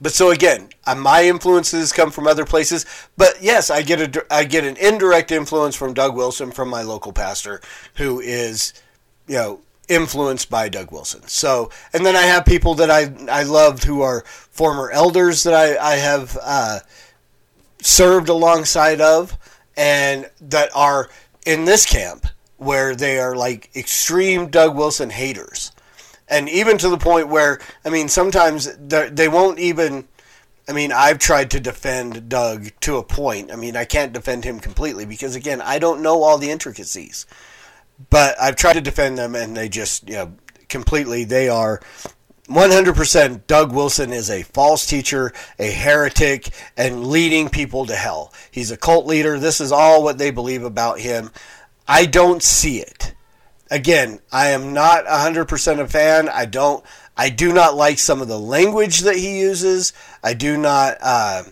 but 0.00 0.12
so 0.12 0.30
again, 0.30 0.70
uh, 0.86 0.94
my 0.94 1.24
influences 1.24 1.92
come 1.92 2.10
from 2.10 2.26
other 2.26 2.46
places. 2.46 2.86
But 3.18 3.42
yes, 3.42 3.68
I 3.68 3.82
get 3.82 4.16
a 4.16 4.24
I 4.30 4.44
get 4.44 4.64
an 4.64 4.78
indirect 4.78 5.30
influence 5.30 5.76
from 5.76 5.92
Doug 5.92 6.16
Wilson 6.16 6.52
from 6.52 6.70
my 6.70 6.80
local 6.80 7.12
pastor, 7.12 7.60
who 7.96 8.18
is, 8.18 8.72
you 9.26 9.34
know, 9.34 9.60
influenced 9.88 10.48
by 10.48 10.70
Doug 10.70 10.90
Wilson. 10.90 11.28
So, 11.28 11.70
and 11.92 12.06
then 12.06 12.16
I 12.16 12.22
have 12.22 12.46
people 12.46 12.74
that 12.76 12.90
I 12.90 13.14
I 13.30 13.42
loved 13.42 13.84
who 13.84 14.00
are 14.00 14.22
former 14.24 14.90
elders 14.90 15.42
that 15.42 15.52
I 15.52 15.76
I 15.76 15.96
have 15.96 16.38
uh, 16.42 16.78
served 17.82 18.30
alongside 18.30 19.02
of, 19.02 19.36
and 19.76 20.30
that 20.40 20.70
are 20.74 21.08
in 21.46 21.64
this 21.64 21.86
camp 21.86 22.26
where 22.56 22.94
they 22.94 23.18
are 23.18 23.34
like 23.34 23.70
extreme 23.76 24.48
Doug 24.48 24.76
Wilson 24.76 25.10
haters. 25.10 25.72
And 26.28 26.48
even 26.48 26.78
to 26.78 26.88
the 26.88 26.98
point 26.98 27.28
where, 27.28 27.60
I 27.84 27.90
mean, 27.90 28.08
sometimes 28.08 28.74
they 28.78 29.28
won't 29.28 29.58
even. 29.58 30.08
I 30.66 30.72
mean, 30.72 30.92
I've 30.92 31.18
tried 31.18 31.50
to 31.50 31.60
defend 31.60 32.30
Doug 32.30 32.70
to 32.80 32.96
a 32.96 33.02
point. 33.02 33.52
I 33.52 33.56
mean, 33.56 33.76
I 33.76 33.84
can't 33.84 34.14
defend 34.14 34.44
him 34.44 34.60
completely 34.60 35.04
because, 35.04 35.36
again, 35.36 35.60
I 35.60 35.78
don't 35.78 36.00
know 36.00 36.22
all 36.22 36.38
the 36.38 36.50
intricacies. 36.50 37.26
But 38.08 38.40
I've 38.40 38.56
tried 38.56 38.72
to 38.72 38.80
defend 38.80 39.18
them, 39.18 39.34
and 39.34 39.54
they 39.54 39.68
just, 39.68 40.08
you 40.08 40.14
know, 40.14 40.32
completely, 40.70 41.24
they 41.24 41.50
are 41.50 41.82
100% 42.48 43.46
Doug 43.46 43.72
Wilson 43.72 44.12
is 44.12 44.30
a 44.30 44.42
false 44.42 44.86
teacher, 44.86 45.32
a 45.58 45.70
heretic, 45.70 46.50
and 46.76 47.06
leading 47.06 47.48
people 47.48 47.86
to 47.86 47.96
hell. 47.96 48.32
He's 48.50 48.70
a 48.70 48.76
cult 48.76 49.06
leader. 49.06 49.38
This 49.38 49.60
is 49.60 49.72
all 49.72 50.02
what 50.02 50.18
they 50.18 50.30
believe 50.30 50.62
about 50.62 51.00
him. 51.00 51.30
I 51.88 52.06
don't 52.06 52.42
see 52.42 52.80
it. 52.80 53.14
Again, 53.70 54.20
I 54.30 54.48
am 54.48 54.72
not 54.72 55.06
100% 55.06 55.80
a 55.80 55.88
fan. 55.88 56.28
I 56.28 56.44
don't. 56.44 56.84
I 57.16 57.30
do 57.30 57.52
not 57.52 57.76
like 57.76 57.98
some 57.98 58.20
of 58.20 58.28
the 58.28 58.38
language 58.38 59.00
that 59.00 59.16
he 59.16 59.40
uses. 59.40 59.92
I 60.22 60.34
do 60.34 60.56
not. 60.56 60.98
Uh, 61.00 61.44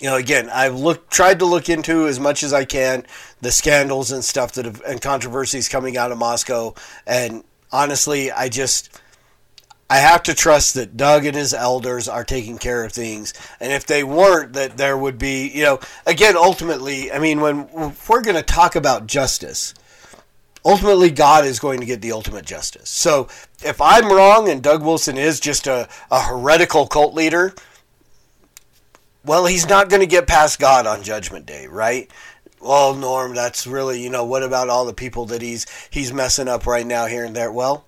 you 0.00 0.08
know, 0.08 0.16
again, 0.16 0.48
I've 0.48 0.76
looked, 0.76 1.10
tried 1.10 1.40
to 1.40 1.44
look 1.44 1.68
into 1.68 2.06
as 2.06 2.18
much 2.18 2.42
as 2.42 2.52
I 2.52 2.64
can 2.64 3.04
the 3.42 3.50
scandals 3.50 4.12
and 4.12 4.24
stuff 4.24 4.52
that 4.52 4.64
have, 4.64 4.80
and 4.86 5.00
controversies 5.00 5.68
coming 5.68 5.96
out 5.96 6.10
of 6.10 6.18
Moscow. 6.18 6.74
And 7.06 7.44
honestly, 7.70 8.32
I 8.32 8.48
just, 8.48 8.98
I 9.90 9.96
have 9.96 10.22
to 10.22 10.34
trust 10.34 10.74
that 10.74 10.96
Doug 10.96 11.26
and 11.26 11.36
his 11.36 11.52
elders 11.52 12.06
are 12.06 12.22
taking 12.22 12.58
care 12.58 12.84
of 12.84 12.92
things. 12.92 13.34
And 13.58 13.72
if 13.72 13.86
they 13.86 14.04
weren't, 14.04 14.52
that 14.52 14.76
there 14.76 14.96
would 14.96 15.18
be, 15.18 15.48
you 15.48 15.64
know, 15.64 15.80
again, 16.06 16.36
ultimately, 16.36 17.10
I 17.10 17.18
mean, 17.18 17.40
when 17.40 17.68
we're 18.08 18.22
going 18.22 18.36
to 18.36 18.42
talk 18.42 18.76
about 18.76 19.08
justice, 19.08 19.74
ultimately 20.64 21.10
God 21.10 21.44
is 21.44 21.58
going 21.58 21.80
to 21.80 21.86
get 21.86 22.02
the 22.02 22.12
ultimate 22.12 22.46
justice. 22.46 22.88
So 22.88 23.26
if 23.64 23.80
I'm 23.80 24.12
wrong 24.12 24.48
and 24.48 24.62
Doug 24.62 24.84
Wilson 24.84 25.18
is 25.18 25.40
just 25.40 25.66
a, 25.66 25.88
a 26.08 26.22
heretical 26.22 26.86
cult 26.86 27.12
leader, 27.12 27.52
well, 29.24 29.44
he's 29.46 29.68
not 29.68 29.88
going 29.88 30.02
to 30.02 30.06
get 30.06 30.28
past 30.28 30.60
God 30.60 30.86
on 30.86 31.02
Judgment 31.02 31.46
Day, 31.46 31.66
right? 31.66 32.08
Well, 32.60 32.94
Norm, 32.94 33.34
that's 33.34 33.66
really, 33.66 34.00
you 34.00 34.10
know, 34.10 34.24
what 34.24 34.44
about 34.44 34.68
all 34.68 34.84
the 34.84 34.94
people 34.94 35.26
that 35.26 35.42
he's 35.42 35.66
he's 35.90 36.12
messing 36.12 36.46
up 36.46 36.64
right 36.64 36.86
now 36.86 37.06
here 37.06 37.24
and 37.24 37.34
there? 37.34 37.50
Well, 37.50 37.86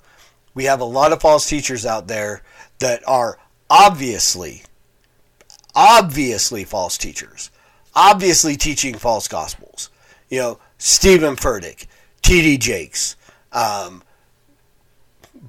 we 0.54 0.64
have 0.64 0.80
a 0.80 0.84
lot 0.84 1.12
of 1.12 1.20
false 1.20 1.48
teachers 1.48 1.86
out 1.86 2.08
there 2.08 2.42
that 2.78 3.02
are 3.06 3.38
obviously 3.70 4.62
obviously 5.74 6.64
false 6.64 6.98
teachers. 6.98 7.50
Obviously 7.94 8.56
teaching 8.56 8.94
false 8.94 9.28
gospels. 9.28 9.90
You 10.28 10.38
know, 10.38 10.58
Stephen 10.78 11.36
Furtick, 11.36 11.86
T.D. 12.22 12.58
Jakes, 12.58 13.16
um, 13.52 14.02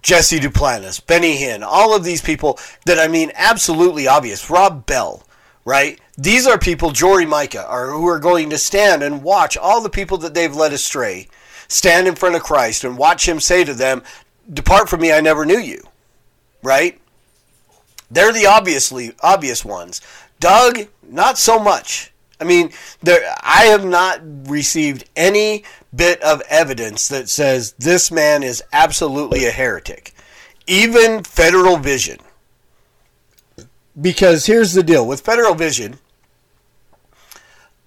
Jesse 0.01 0.39
Duplantis, 0.39 1.05
Benny 1.05 1.37
Hinn, 1.37 1.63
all 1.63 1.95
of 1.95 2.03
these 2.03 2.21
people 2.21 2.59
that 2.85 2.99
I 2.99 3.07
mean 3.07 3.31
absolutely 3.35 4.07
obvious. 4.07 4.49
Rob 4.49 4.85
Bell, 4.85 5.23
right? 5.63 5.99
These 6.17 6.45
are 6.45 6.57
people, 6.57 6.91
Jory 6.91 7.25
Micah, 7.25 7.65
are 7.65 7.91
who 7.91 8.07
are 8.07 8.19
going 8.19 8.49
to 8.49 8.57
stand 8.57 9.03
and 9.03 9.23
watch 9.23 9.55
all 9.55 9.81
the 9.81 9.89
people 9.89 10.17
that 10.19 10.33
they've 10.33 10.53
led 10.53 10.73
astray 10.73 11.27
stand 11.69 12.07
in 12.07 12.15
front 12.15 12.35
of 12.35 12.43
Christ 12.43 12.83
and 12.83 12.97
watch 12.97 13.27
him 13.27 13.39
say 13.39 13.63
to 13.63 13.73
them, 13.73 14.03
Depart 14.51 14.89
from 14.89 15.01
me, 15.01 15.11
I 15.11 15.21
never 15.21 15.45
knew 15.45 15.59
you. 15.59 15.81
Right? 16.61 16.99
They're 18.09 18.33
the 18.33 18.45
obviously 18.45 19.13
obvious 19.21 19.65
ones. 19.65 20.01
Doug, 20.39 20.87
not 21.01 21.37
so 21.37 21.59
much. 21.59 22.11
I 22.39 22.45
mean, 22.45 22.71
there 23.01 23.33
I 23.41 23.63
have 23.65 23.85
not 23.85 24.19
received 24.49 25.09
any 25.15 25.63
bit 25.95 26.21
of 26.21 26.41
evidence 26.49 27.07
that 27.07 27.29
says 27.29 27.73
this 27.77 28.11
man 28.11 28.43
is 28.43 28.61
absolutely 28.73 29.45
a 29.45 29.51
heretic. 29.51 30.13
Even 30.67 31.23
Federal 31.23 31.77
Vision. 31.77 32.17
Because 33.99 34.45
here's 34.45 34.73
the 34.73 34.83
deal 34.83 35.07
with 35.07 35.21
Federal 35.21 35.53
Vision, 35.53 35.99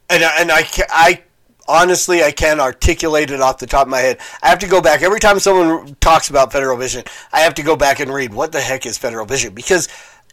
and 0.08 0.22
and 0.22 0.52
I 0.52 0.66
I 0.88 1.22
honestly 1.68 2.22
I 2.22 2.32
can't 2.32 2.60
articulate 2.60 3.30
it 3.30 3.40
off 3.40 3.58
the 3.58 3.66
top 3.66 3.86
of 3.86 3.90
my 3.90 4.00
head. 4.00 4.18
I 4.42 4.48
have 4.48 4.58
to 4.60 4.68
go 4.68 4.80
back 4.80 5.02
every 5.02 5.20
time 5.20 5.38
someone 5.38 5.96
talks 6.00 6.30
about 6.30 6.52
Federal 6.52 6.76
Vision. 6.76 7.04
I 7.32 7.40
have 7.40 7.54
to 7.54 7.62
go 7.62 7.76
back 7.76 8.00
and 8.00 8.12
read 8.12 8.32
what 8.32 8.52
the 8.52 8.60
heck 8.60 8.86
is 8.86 8.98
Federal 8.98 9.26
Vision 9.26 9.54
because 9.54 9.88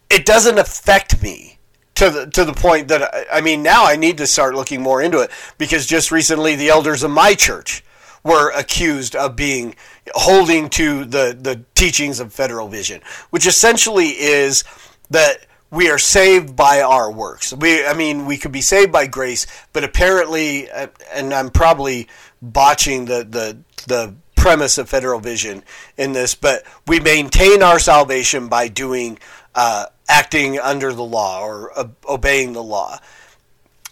it 0.10 0.26
doesn't 0.26 0.60
affect 0.60 1.22
me 1.22 1.60
to 1.96 2.10
the 2.10 2.26
to 2.28 2.46
the 2.46 2.54
point 2.54 2.88
that 2.88 3.04
I, 3.04 3.38
I 3.38 3.42
mean 3.42 3.64
now 3.64 3.86
I 3.86 3.96
need 3.96 4.18
to 4.18 4.28
start 4.28 4.56
looking 4.56 4.82
more 4.82 5.02
into 5.02 5.20
it 5.20 5.32
because 5.58 5.86
just 5.86 6.12
recently 6.12 6.56
the 6.56 6.70
elders 6.70 7.04
of 7.04 7.12
my 7.12 7.34
church 7.34 7.84
were 8.24 8.52
accused 8.52 9.16
of 9.16 9.36
being 9.36 9.76
holding 10.14 10.70
to 10.70 11.06
the 11.06 11.38
the 11.40 11.64
teachings 11.76 12.20
of 12.20 12.34
Federal 12.34 12.68
Vision, 12.68 13.02
which 13.30 13.46
essentially 13.46 14.10
is 14.10 14.64
that 15.10 15.46
we 15.74 15.90
are 15.90 15.98
saved 15.98 16.56
by 16.56 16.82
our 16.82 17.12
works. 17.12 17.52
We, 17.52 17.84
I 17.84 17.94
mean, 17.94 18.28
we 18.28 18.38
could 18.38 18.52
be 18.52 18.62
saved 18.62 18.92
by 18.92 19.08
grace, 19.08 19.48
but 19.74 19.84
apparently, 19.84 20.70
uh, 20.70 20.88
and 21.12 21.34
I'm 21.34 21.50
probably 21.50 22.08
botching 22.42 23.06
the 23.06 23.24
the 23.24 23.58
the 23.88 24.14
premise 24.36 24.78
of 24.78 24.88
Federal 24.88 25.20
Vision 25.20 25.64
in 25.98 26.14
this, 26.14 26.36
but 26.36 26.64
we 26.86 27.00
maintain 27.00 27.64
our 27.64 27.80
salvation 27.80 28.50
by 28.50 28.68
doing 28.68 29.18
uh, 29.56 29.88
acting 30.08 30.60
under 30.60 30.94
the 30.94 31.04
law 31.04 31.42
or 31.44 31.78
uh, 31.78 31.88
obeying 32.08 32.54
the 32.54 32.64
law. 32.64 33.00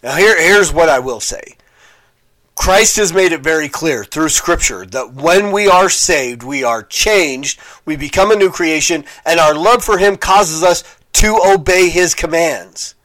Now, 0.04 0.16
here 0.16 0.40
here's 0.40 0.72
what 0.72 0.88
I 0.88 1.00
will 1.00 1.20
say. 1.20 1.58
Christ 2.54 2.98
has 2.98 3.12
made 3.12 3.32
it 3.32 3.42
very 3.42 3.70
clear 3.70 4.04
through 4.04 4.30
Scripture 4.30 4.86
that 4.86 5.14
when 5.14 5.52
we 5.52 5.68
are 5.68 5.90
saved, 5.90 6.44
we 6.44 6.64
are 6.64 6.84
changed, 6.84 7.60
we 7.86 7.96
become 7.96 8.30
a 8.30 8.36
new 8.36 8.52
creation, 8.52 9.04
and 9.26 9.40
our 9.40 9.56
love 9.56 9.84
for 9.84 9.98
Him 9.98 10.16
causes 10.16 10.62
us 10.62 10.84
to 11.14 11.40
obey 11.46 11.90
His 11.90 12.16
commands. 12.16 12.96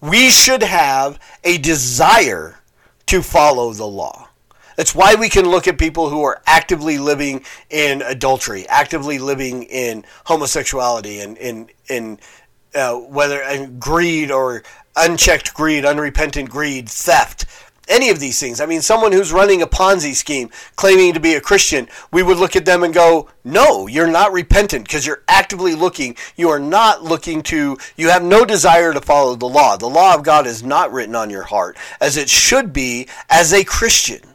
We 0.00 0.30
should 0.30 0.62
have 0.62 1.18
a 1.42 1.58
desire 1.58 2.58
to 3.06 3.22
follow 3.22 3.72
the 3.72 3.86
law. 3.86 4.28
That's 4.76 4.94
why 4.94 5.14
we 5.14 5.28
can 5.28 5.48
look 5.48 5.68
at 5.68 5.78
people 5.78 6.10
who 6.10 6.22
are 6.24 6.42
actively 6.46 6.98
living 6.98 7.44
in 7.70 8.02
adultery, 8.02 8.66
actively 8.68 9.18
living 9.18 9.62
in 9.64 10.04
homosexuality, 10.24 11.20
and 11.20 11.36
in 11.38 11.70
in 11.88 12.18
uh, 12.74 12.94
whether 12.94 13.40
and 13.40 13.78
greed 13.78 14.30
or 14.30 14.64
unchecked 14.96 15.54
greed, 15.54 15.84
unrepentant 15.84 16.50
greed, 16.50 16.88
theft, 16.88 17.46
any 17.88 18.10
of 18.10 18.20
these 18.20 18.40
things. 18.40 18.60
I 18.60 18.66
mean, 18.66 18.82
someone 18.82 19.12
who's 19.12 19.32
running 19.32 19.62
a 19.62 19.66
Ponzi 19.66 20.14
scheme, 20.14 20.50
claiming 20.76 21.14
to 21.14 21.20
be 21.20 21.34
a 21.34 21.40
Christian, 21.40 21.88
we 22.12 22.22
would 22.22 22.38
look 22.38 22.56
at 22.56 22.64
them 22.64 22.82
and 22.82 22.92
go, 22.92 23.28
"No, 23.44 23.86
you're 23.86 24.06
not 24.06 24.32
repentant 24.32 24.84
because 24.84 25.06
you're 25.06 25.22
actively 25.28 25.74
looking. 25.74 26.16
You 26.36 26.50
are 26.50 26.58
not 26.58 27.02
looking 27.02 27.42
to. 27.44 27.78
You 27.96 28.10
have 28.10 28.22
no 28.22 28.44
desire 28.44 28.92
to 28.92 29.00
follow 29.00 29.34
the 29.36 29.46
law. 29.46 29.76
The 29.76 29.88
law 29.88 30.14
of 30.14 30.22
God 30.22 30.46
is 30.46 30.62
not 30.62 30.92
written 30.92 31.14
on 31.14 31.30
your 31.30 31.44
heart 31.44 31.76
as 32.00 32.16
it 32.16 32.28
should 32.28 32.72
be 32.72 33.08
as 33.28 33.52
a 33.52 33.64
Christian." 33.64 34.34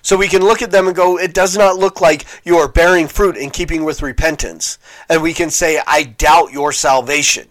So 0.00 0.16
we 0.16 0.28
can 0.28 0.42
look 0.42 0.62
at 0.62 0.70
them 0.70 0.86
and 0.86 0.96
go, 0.96 1.18
it 1.18 1.34
does 1.34 1.56
not 1.56 1.76
look 1.76 2.00
like 2.00 2.24
you 2.44 2.56
are 2.56 2.68
bearing 2.68 3.08
fruit 3.08 3.36
in 3.36 3.50
keeping 3.50 3.84
with 3.84 4.00
repentance. 4.00 4.78
And 5.08 5.20
we 5.20 5.34
can 5.34 5.50
say, 5.50 5.82
I 5.86 6.04
doubt 6.04 6.52
your 6.52 6.72
salvation. 6.72 7.48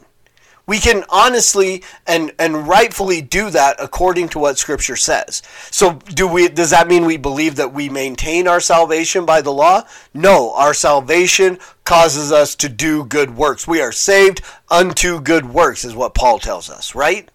We 0.67 0.79
can 0.79 1.05
honestly 1.09 1.83
and, 2.05 2.33
and 2.37 2.67
rightfully 2.67 3.21
do 3.21 3.49
that 3.49 3.77
according 3.79 4.29
to 4.29 4.39
what 4.39 4.57
Scripture 4.57 4.97
says. 4.97 5.41
So 5.71 5.93
do 5.93 6.27
we 6.27 6.49
does 6.49 6.71
that 6.71 6.87
mean 6.87 7.05
we 7.05 7.17
believe 7.17 7.55
that 7.55 7.73
we 7.73 7.89
maintain 7.89 8.47
our 8.47 8.59
salvation 8.59 9.25
by 9.25 9.41
the 9.41 9.53
law? 9.53 9.83
No, 10.13 10.53
our 10.53 10.73
salvation 10.73 11.57
causes 11.85 12.31
us 12.31 12.53
to 12.55 12.69
do 12.69 13.05
good 13.05 13.35
works. 13.37 13.67
We 13.67 13.81
are 13.81 13.93
saved 13.93 14.41
unto 14.69 15.21
good 15.21 15.45
works, 15.45 15.85
is 15.85 15.95
what 15.95 16.13
Paul 16.13 16.37
tells 16.37 16.69
us, 16.69 16.93
right? 16.93 17.31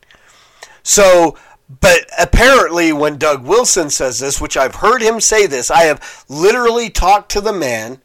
So 0.82 1.36
but 1.80 2.04
apparently, 2.18 2.92
when 2.92 3.16
Doug 3.16 3.44
Wilson 3.44 3.88
says 3.88 4.18
this, 4.18 4.40
which 4.40 4.58
I've 4.58 4.74
heard 4.76 5.00
him 5.00 5.20
say 5.20 5.46
this, 5.46 5.70
I 5.70 5.84
have 5.84 6.24
literally 6.28 6.90
talked 6.90 7.30
to 7.32 7.40
the 7.40 7.52
man 7.52 8.02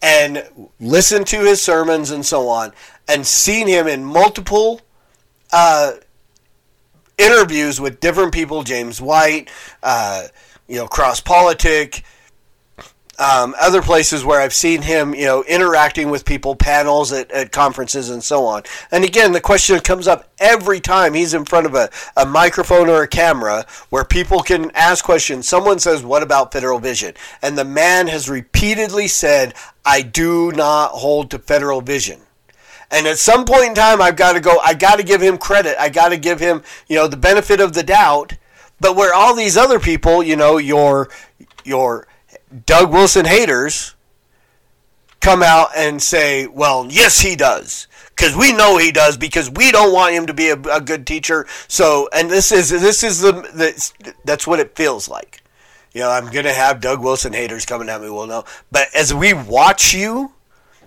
and 0.00 0.70
listened 0.80 1.26
to 1.28 1.40
his 1.40 1.60
sermons 1.60 2.10
and 2.10 2.24
so 2.24 2.48
on, 2.48 2.72
and 3.08 3.26
seen 3.26 3.66
him 3.66 3.86
in 3.86 4.04
multiple 4.04 4.80
uh, 5.52 5.92
interviews 7.16 7.80
with 7.80 8.00
different 8.00 8.32
people 8.32 8.62
James 8.62 9.00
White, 9.00 9.50
uh, 9.82 10.28
you 10.68 10.76
know, 10.76 10.86
Cross 10.86 11.22
Politic. 11.22 12.04
Um, 13.18 13.56
other 13.60 13.82
places 13.82 14.24
where 14.24 14.40
I've 14.40 14.54
seen 14.54 14.82
him, 14.82 15.12
you 15.12 15.24
know, 15.24 15.42
interacting 15.42 16.08
with 16.08 16.24
people, 16.24 16.54
panels 16.54 17.12
at, 17.12 17.30
at 17.32 17.50
conferences 17.50 18.10
and 18.10 18.22
so 18.22 18.44
on. 18.44 18.62
And 18.92 19.04
again, 19.04 19.32
the 19.32 19.40
question 19.40 19.80
comes 19.80 20.06
up 20.06 20.30
every 20.38 20.78
time 20.78 21.14
he's 21.14 21.34
in 21.34 21.44
front 21.44 21.66
of 21.66 21.74
a, 21.74 21.90
a 22.16 22.24
microphone 22.24 22.88
or 22.88 23.02
a 23.02 23.08
camera 23.08 23.66
where 23.90 24.04
people 24.04 24.40
can 24.40 24.70
ask 24.72 25.04
questions. 25.04 25.48
Someone 25.48 25.80
says, 25.80 26.04
What 26.04 26.22
about 26.22 26.52
Federal 26.52 26.78
Vision? 26.78 27.14
And 27.42 27.58
the 27.58 27.64
man 27.64 28.06
has 28.06 28.28
repeatedly 28.28 29.08
said, 29.08 29.54
I 29.84 30.02
do 30.02 30.52
not 30.52 30.92
hold 30.92 31.32
to 31.32 31.40
Federal 31.40 31.80
Vision. 31.80 32.20
And 32.90 33.06
at 33.06 33.18
some 33.18 33.44
point 33.44 33.64
in 33.64 33.74
time, 33.74 34.00
I've 34.00 34.16
got 34.16 34.32
to 34.32 34.40
go, 34.40 34.58
I 34.60 34.74
got 34.74 34.96
to 34.96 35.02
give 35.02 35.20
him 35.20 35.38
credit. 35.38 35.76
I 35.78 35.88
got 35.88 36.10
to 36.10 36.16
give 36.16 36.40
him, 36.40 36.62
you 36.86 36.96
know, 36.96 37.06
the 37.06 37.16
benefit 37.16 37.60
of 37.60 37.74
the 37.74 37.82
doubt. 37.82 38.34
But 38.80 38.96
where 38.96 39.12
all 39.12 39.34
these 39.34 39.56
other 39.56 39.78
people, 39.78 40.22
you 40.22 40.36
know, 40.36 40.56
your, 40.56 41.10
your, 41.64 42.06
Doug 42.66 42.92
Wilson 42.92 43.26
haters 43.26 43.94
come 45.20 45.42
out 45.42 45.70
and 45.76 46.02
say, 46.02 46.46
well, 46.46 46.86
yes, 46.90 47.20
he 47.20 47.36
does. 47.36 47.86
Because 48.10 48.36
we 48.36 48.52
know 48.52 48.78
he 48.78 48.90
does, 48.90 49.16
because 49.16 49.50
we 49.50 49.70
don't 49.70 49.92
want 49.92 50.14
him 50.14 50.26
to 50.26 50.34
be 50.34 50.48
a, 50.48 50.60
a 50.72 50.80
good 50.80 51.06
teacher. 51.06 51.46
So, 51.68 52.08
and 52.12 52.28
this 52.28 52.50
is 52.50 52.68
this 52.68 53.04
is 53.04 53.20
the, 53.20 53.32
the 53.32 54.14
that's 54.24 54.44
what 54.44 54.58
it 54.58 54.74
feels 54.74 55.08
like. 55.08 55.42
You 55.92 56.00
know, 56.00 56.10
I'm 56.10 56.30
gonna 56.30 56.52
have 56.52 56.80
Doug 56.80 57.00
Wilson 57.00 57.32
haters 57.32 57.64
coming 57.64 57.88
at 57.88 58.00
me. 58.00 58.10
Well, 58.10 58.26
no, 58.26 58.44
but 58.72 58.88
as 58.92 59.14
we 59.14 59.34
watch 59.34 59.94
you 59.94 60.32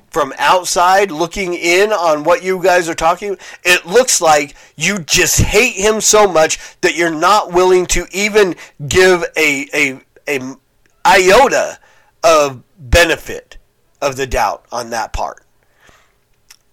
from 0.09 0.33
outside 0.37 1.09
looking 1.09 1.53
in 1.53 1.93
on 1.93 2.25
what 2.25 2.43
you 2.43 2.61
guys 2.61 2.89
are 2.89 2.95
talking, 2.95 3.37
it 3.63 3.85
looks 3.85 4.19
like 4.19 4.53
you 4.75 4.99
just 4.99 5.39
hate 5.39 5.75
him 5.75 6.01
so 6.01 6.27
much 6.27 6.59
that 6.81 6.95
you're 6.95 7.15
not 7.15 7.53
willing 7.53 7.85
to 7.87 8.05
even 8.11 8.55
give 8.89 9.23
a 9.37 9.67
a, 9.73 10.01
a 10.27 10.55
iota 11.05 11.79
of 12.23 12.63
benefit 12.77 13.57
of 14.01 14.15
the 14.15 14.27
doubt 14.27 14.65
on 14.71 14.89
that 14.89 15.13
part. 15.13 15.43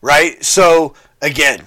Right? 0.01 0.43
So 0.45 0.95
again, 1.21 1.67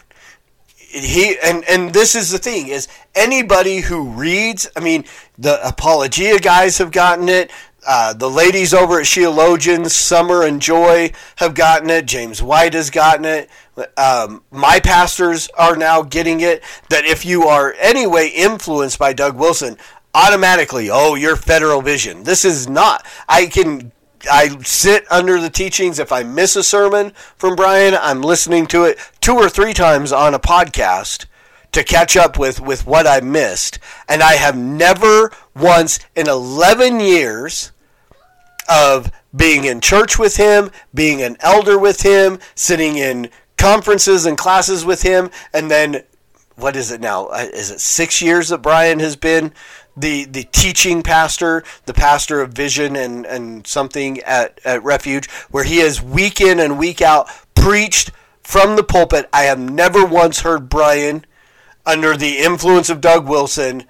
he 0.77 1.37
and 1.41 1.63
and 1.69 1.93
this 1.93 2.15
is 2.15 2.31
the 2.31 2.37
thing 2.37 2.67
is 2.67 2.87
anybody 3.15 3.79
who 3.79 4.09
reads 4.09 4.69
i 4.75 4.81
mean 4.81 5.05
the 5.37 5.65
apologia 5.65 6.37
guys 6.37 6.79
have 6.79 6.91
gotten 6.91 7.29
it 7.29 7.49
uh, 7.87 8.13
the 8.13 8.29
ladies 8.29 8.75
over 8.75 8.99
at 8.99 9.05
Sheologians, 9.05 9.89
Summer 9.89 10.43
and 10.43 10.61
Joy, 10.61 11.11
have 11.37 11.55
gotten 11.55 11.89
it. 11.89 12.05
James 12.05 12.41
White 12.41 12.73
has 12.75 12.91
gotten 12.91 13.25
it. 13.25 13.49
Um, 13.97 14.43
my 14.51 14.79
pastors 14.79 15.49
are 15.57 15.75
now 15.75 16.03
getting 16.03 16.41
it. 16.41 16.63
That 16.89 17.05
if 17.05 17.25
you 17.25 17.45
are 17.47 17.73
anyway 17.79 18.27
influenced 18.27 18.99
by 18.99 19.13
Doug 19.13 19.35
Wilson, 19.35 19.77
automatically, 20.13 20.89
oh, 20.89 21.15
you're 21.15 21.35
Federal 21.35 21.81
Vision. 21.81 22.23
This 22.23 22.45
is 22.45 22.69
not. 22.69 23.05
I 23.27 23.45
can. 23.47 23.91
I 24.31 24.55
sit 24.61 25.11
under 25.11 25.39
the 25.39 25.49
teachings. 25.49 25.97
If 25.97 26.11
I 26.11 26.21
miss 26.21 26.55
a 26.55 26.63
sermon 26.63 27.11
from 27.37 27.55
Brian, 27.55 27.95
I'm 27.99 28.21
listening 28.21 28.67
to 28.67 28.83
it 28.83 28.99
two 29.19 29.33
or 29.33 29.49
three 29.49 29.73
times 29.73 30.11
on 30.11 30.35
a 30.35 30.39
podcast 30.39 31.25
to 31.71 31.83
catch 31.83 32.15
up 32.15 32.37
with, 32.37 32.61
with 32.61 32.85
what 32.85 33.07
I 33.07 33.21
missed. 33.21 33.79
And 34.07 34.21
I 34.21 34.33
have 34.33 34.55
never 34.55 35.31
once 35.55 35.99
in 36.15 36.27
11 36.27 36.99
years 36.99 37.71
of 38.69 39.11
being 39.35 39.63
in 39.63 39.81
church 39.81 40.19
with 40.19 40.37
him, 40.37 40.69
being 40.93 41.21
an 41.21 41.37
elder 41.39 41.79
with 41.79 42.01
him, 42.01 42.39
sitting 42.53 42.97
in 42.97 43.29
conferences 43.57 44.25
and 44.25 44.37
classes 44.37 44.85
with 44.85 45.01
him, 45.01 45.29
and 45.53 45.71
then 45.71 46.03
what 46.55 46.75
is 46.75 46.91
it 46.91 47.01
now? 47.01 47.27
Uh, 47.27 47.47
Is 47.53 47.71
it 47.71 47.79
six 47.79 48.21
years 48.21 48.49
that 48.49 48.59
Brian 48.59 48.99
has 48.99 49.15
been 49.15 49.53
the 49.95 50.25
the 50.25 50.43
teaching 50.51 51.03
pastor, 51.03 51.63
the 51.85 51.93
pastor 51.93 52.41
of 52.41 52.53
vision 52.53 52.95
and, 52.95 53.25
and 53.25 53.67
something 53.67 54.19
at, 54.21 54.59
at 54.63 54.83
Refuge, 54.83 55.29
where 55.49 55.63
he 55.63 55.77
has 55.77 56.01
week 56.01 56.41
in 56.41 56.59
and 56.59 56.79
week 56.79 57.01
out 57.01 57.29
preached 57.55 58.11
from 58.41 58.75
the 58.75 58.83
pulpit. 58.83 59.29
I 59.33 59.43
have 59.43 59.59
never 59.59 60.05
once 60.05 60.41
heard 60.41 60.69
Brian 60.69 61.25
under 61.85 62.15
the 62.15 62.37
influence 62.37 62.89
of 62.89 63.01
Doug 63.01 63.27
Wilson, 63.27 63.85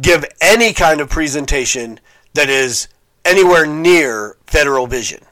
give 0.00 0.24
any 0.40 0.72
kind 0.72 1.00
of 1.00 1.08
presentation 1.08 2.00
that 2.34 2.48
is 2.48 2.88
anywhere 3.24 3.66
near 3.66 4.36
Federal 4.46 4.86
Vision. 4.86 5.22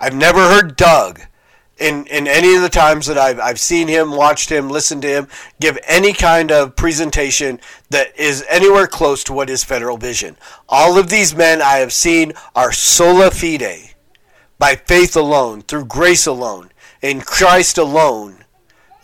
I've 0.00 0.14
never 0.14 0.40
heard 0.40 0.76
Doug 0.76 1.20
in, 1.78 2.06
in 2.06 2.26
any 2.26 2.54
of 2.54 2.62
the 2.62 2.68
times 2.68 3.06
that 3.06 3.18
I've, 3.18 3.38
I've 3.38 3.60
seen 3.60 3.88
him, 3.88 4.10
watched 4.10 4.50
him, 4.50 4.70
listened 4.70 5.02
to 5.02 5.08
him, 5.08 5.28
give 5.60 5.78
any 5.86 6.12
kind 6.12 6.50
of 6.50 6.76
presentation 6.76 7.60
that 7.90 8.18
is 8.18 8.44
anywhere 8.48 8.86
close 8.86 9.22
to 9.24 9.32
what 9.32 9.50
is 9.50 9.62
Federal 9.62 9.96
Vision. 9.96 10.36
All 10.68 10.98
of 10.98 11.10
these 11.10 11.34
men 11.34 11.60
I 11.60 11.78
have 11.78 11.92
seen 11.92 12.32
are 12.54 12.72
sola 12.72 13.30
fide, 13.30 13.94
by 14.58 14.76
faith 14.76 15.16
alone, 15.16 15.62
through 15.62 15.84
grace 15.84 16.26
alone, 16.26 16.70
in 17.02 17.20
Christ 17.20 17.76
alone 17.76 18.44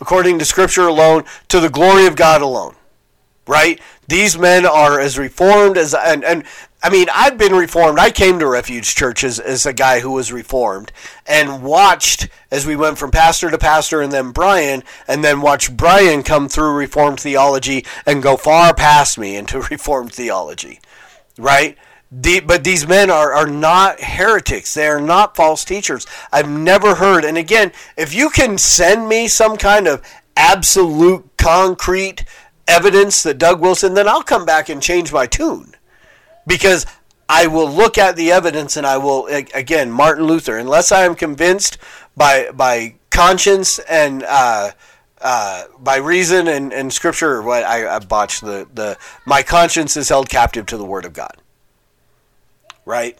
according 0.03 0.37
to 0.37 0.43
Scripture 0.43 0.85
alone, 0.85 1.23
to 1.47 1.61
the 1.61 1.69
glory 1.69 2.05
of 2.05 2.17
God 2.17 2.41
alone. 2.41 2.75
Right? 3.47 3.79
These 4.07 4.37
men 4.37 4.65
are 4.65 4.99
as 4.99 5.17
reformed 5.17 5.77
as 5.77 5.93
and 5.93 6.23
and 6.23 6.43
I 6.81 6.89
mean 6.89 7.07
I've 7.13 7.37
been 7.37 7.55
reformed. 7.55 7.99
I 7.99 8.11
came 8.11 8.39
to 8.39 8.47
Refuge 8.47 8.95
Church 8.95 9.23
as, 9.23 9.39
as 9.39 9.65
a 9.65 9.73
guy 9.73 9.99
who 9.99 10.11
was 10.11 10.33
reformed 10.33 10.91
and 11.25 11.63
watched 11.63 12.27
as 12.51 12.65
we 12.65 12.75
went 12.75 12.97
from 12.97 13.11
pastor 13.11 13.49
to 13.49 13.57
pastor 13.57 14.01
and 14.01 14.11
then 14.11 14.31
Brian 14.31 14.83
and 15.07 15.23
then 15.23 15.41
watched 15.41 15.77
Brian 15.77 16.23
come 16.23 16.49
through 16.49 16.73
Reformed 16.73 17.19
theology 17.19 17.85
and 18.05 18.21
go 18.23 18.35
far 18.35 18.73
past 18.73 19.17
me 19.17 19.35
into 19.35 19.61
Reformed 19.71 20.13
theology. 20.13 20.79
Right? 21.37 21.77
The, 22.15 22.41
but 22.41 22.63
these 22.63 22.87
men 22.87 23.09
are, 23.09 23.33
are 23.33 23.47
not 23.47 23.99
heretics. 23.99 24.75
They 24.75 24.85
are 24.85 25.01
not 25.01 25.35
false 25.35 25.65
teachers. 25.65 26.05
I've 26.31 26.49
never 26.49 26.95
heard. 26.95 27.25
And 27.25 27.39
again, 27.39 27.71
if 27.97 28.13
you 28.13 28.29
can 28.29 28.59
send 28.59 29.09
me 29.09 29.27
some 29.27 29.57
kind 29.57 29.87
of 29.87 30.03
absolute 30.37 31.27
concrete 31.37 32.23
evidence 32.67 33.23
that 33.23 33.37
Doug 33.37 33.61
Wilson, 33.61 33.93
then 33.93 34.07
I'll 34.07 34.23
come 34.23 34.45
back 34.45 34.69
and 34.69 34.81
change 34.81 35.11
my 35.11 35.27
tune. 35.27 35.75
Because 36.45 36.85
I 37.29 37.47
will 37.47 37.69
look 37.69 37.97
at 37.97 38.15
the 38.15 38.31
evidence 38.31 38.77
and 38.77 38.85
I 38.85 38.97
will, 38.97 39.27
again, 39.27 39.91
Martin 39.91 40.25
Luther, 40.25 40.57
unless 40.57 40.91
I 40.91 41.05
am 41.05 41.15
convinced 41.15 41.77
by, 42.15 42.51
by 42.51 42.95
conscience 43.09 43.79
and. 43.79 44.23
Uh, 44.27 44.71
uh, 45.25 45.63
by 45.79 45.95
reason 45.95 46.49
and, 46.49 46.73
and 46.73 46.91
scripture, 46.91 47.41
what 47.41 47.63
I, 47.63 47.95
I 47.95 47.99
botched 47.99 48.41
the, 48.41 48.67
the 48.73 48.97
my 49.25 49.41
conscience 49.41 49.95
is 49.95 50.09
held 50.09 50.27
captive 50.27 50.65
to 50.65 50.75
the 50.75 50.83
word 50.83 51.05
of 51.05 51.13
God 51.13 51.37
right? 52.85 53.17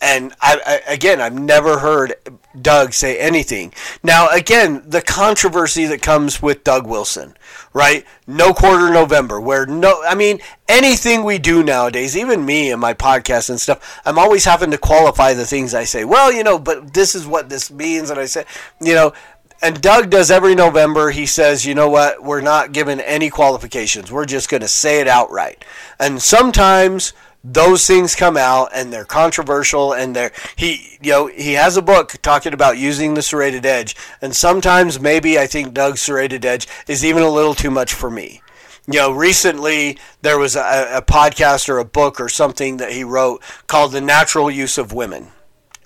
And 0.00 0.32
I, 0.40 0.80
I, 0.86 0.92
again, 0.92 1.20
I've 1.20 1.38
never 1.38 1.80
heard 1.80 2.14
Doug 2.60 2.92
say 2.92 3.18
anything. 3.18 3.72
Now, 4.02 4.28
again, 4.28 4.82
the 4.86 5.02
controversy 5.02 5.86
that 5.86 6.02
comes 6.02 6.40
with 6.40 6.62
Doug 6.62 6.86
Wilson, 6.86 7.34
right? 7.72 8.04
No 8.26 8.52
quarter 8.52 8.92
November, 8.92 9.40
where 9.40 9.66
no, 9.66 10.02
I 10.06 10.14
mean, 10.14 10.38
anything 10.68 11.24
we 11.24 11.38
do 11.38 11.62
nowadays, 11.64 12.16
even 12.16 12.44
me 12.44 12.70
and 12.70 12.80
my 12.80 12.94
podcast 12.94 13.50
and 13.50 13.60
stuff, 13.60 14.00
I'm 14.04 14.18
always 14.18 14.44
having 14.44 14.70
to 14.70 14.78
qualify 14.78 15.34
the 15.34 15.46
things 15.46 15.74
I 15.74 15.84
say. 15.84 16.04
Well, 16.04 16.32
you 16.32 16.44
know, 16.44 16.58
but 16.58 16.94
this 16.94 17.14
is 17.14 17.26
what 17.26 17.48
this 17.48 17.70
means, 17.70 18.10
and 18.10 18.20
I 18.20 18.26
say, 18.26 18.44
you 18.80 18.94
know, 18.94 19.12
and 19.60 19.80
Doug 19.80 20.10
does 20.10 20.30
every 20.30 20.54
November. 20.54 21.10
He 21.10 21.26
says, 21.26 21.66
you 21.66 21.74
know 21.74 21.90
what? 21.90 22.22
We're 22.22 22.40
not 22.40 22.72
given 22.72 23.00
any 23.00 23.28
qualifications. 23.28 24.12
We're 24.12 24.24
just 24.24 24.48
going 24.48 24.60
to 24.60 24.68
say 24.68 25.00
it 25.00 25.08
outright. 25.08 25.64
And 25.98 26.22
sometimes 26.22 27.12
those 27.44 27.86
things 27.86 28.14
come 28.14 28.36
out 28.36 28.70
and 28.74 28.92
they're 28.92 29.04
controversial 29.04 29.92
and 29.92 30.14
they're 30.14 30.32
he 30.56 30.98
you 31.00 31.10
know 31.10 31.26
he 31.26 31.52
has 31.52 31.76
a 31.76 31.82
book 31.82 32.14
talking 32.20 32.52
about 32.52 32.78
using 32.78 33.14
the 33.14 33.22
serrated 33.22 33.64
edge 33.64 33.94
and 34.20 34.34
sometimes 34.34 35.00
maybe 35.00 35.38
I 35.38 35.46
think 35.46 35.72
Doug's 35.72 36.02
serrated 36.02 36.44
edge 36.44 36.66
is 36.88 37.04
even 37.04 37.22
a 37.22 37.30
little 37.30 37.54
too 37.54 37.70
much 37.70 37.94
for 37.94 38.10
me. 38.10 38.42
You 38.90 39.00
know, 39.00 39.12
recently 39.12 39.98
there 40.22 40.38
was 40.38 40.56
a, 40.56 40.96
a 40.96 41.02
podcast 41.02 41.68
or 41.68 41.78
a 41.78 41.84
book 41.84 42.20
or 42.20 42.28
something 42.28 42.78
that 42.78 42.92
he 42.92 43.04
wrote 43.04 43.42
called 43.66 43.92
The 43.92 44.00
Natural 44.00 44.50
Use 44.50 44.78
of 44.78 44.92
Women. 44.92 45.28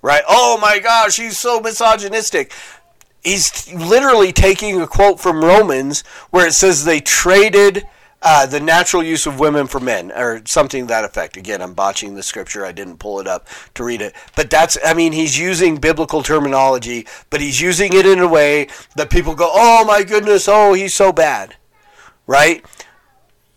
Right? 0.03 0.23
Oh 0.29 0.57
my 0.61 0.79
gosh, 0.79 1.17
he's 1.17 1.37
so 1.37 1.61
misogynistic 1.61 2.53
he's 3.23 3.73
literally 3.73 4.33
taking 4.33 4.81
a 4.81 4.87
quote 4.87 5.21
from 5.21 5.45
Romans 5.45 6.03
where 6.31 6.47
it 6.47 6.53
says 6.53 6.85
they 6.85 7.01
traded 7.01 7.87
uh, 8.23 8.47
the 8.47 8.61
natural 8.61 9.03
use 9.03 9.27
of 9.27 9.41
women 9.41 9.67
for 9.67 9.81
men, 9.81 10.13
or 10.13 10.43
something 10.47 10.87
that 10.87 11.05
effect. 11.05 11.37
Again, 11.37 11.61
I'm 11.61 11.75
botching 11.75 12.15
the 12.15 12.23
scripture. 12.23 12.65
I 12.65 12.73
didn't 12.73 12.99
pull 12.99 13.19
it 13.19 13.27
up 13.27 13.49
to 13.75 13.85
read 13.85 14.01
it. 14.01 14.15
But 14.37 14.49
that's, 14.49 14.79
I 14.85 14.95
mean, 14.95 15.13
he's 15.13 15.39
using 15.39 15.77
biblical 15.77 16.23
terminology, 16.23 17.07
but 17.31 17.41
he's 17.41 17.61
using 17.61 17.93
it 17.93 18.07
in 18.07 18.21
a 18.21 18.29
way 18.29 18.69
that 18.97 19.11
people 19.11 19.35
go, 19.35 19.51
oh 19.53 19.85
my 19.85 20.05
goodness, 20.05 20.47
oh, 20.49 20.73
he's 20.73 20.95
so 20.95 21.13
bad. 21.13 21.57
Right? 22.27 22.65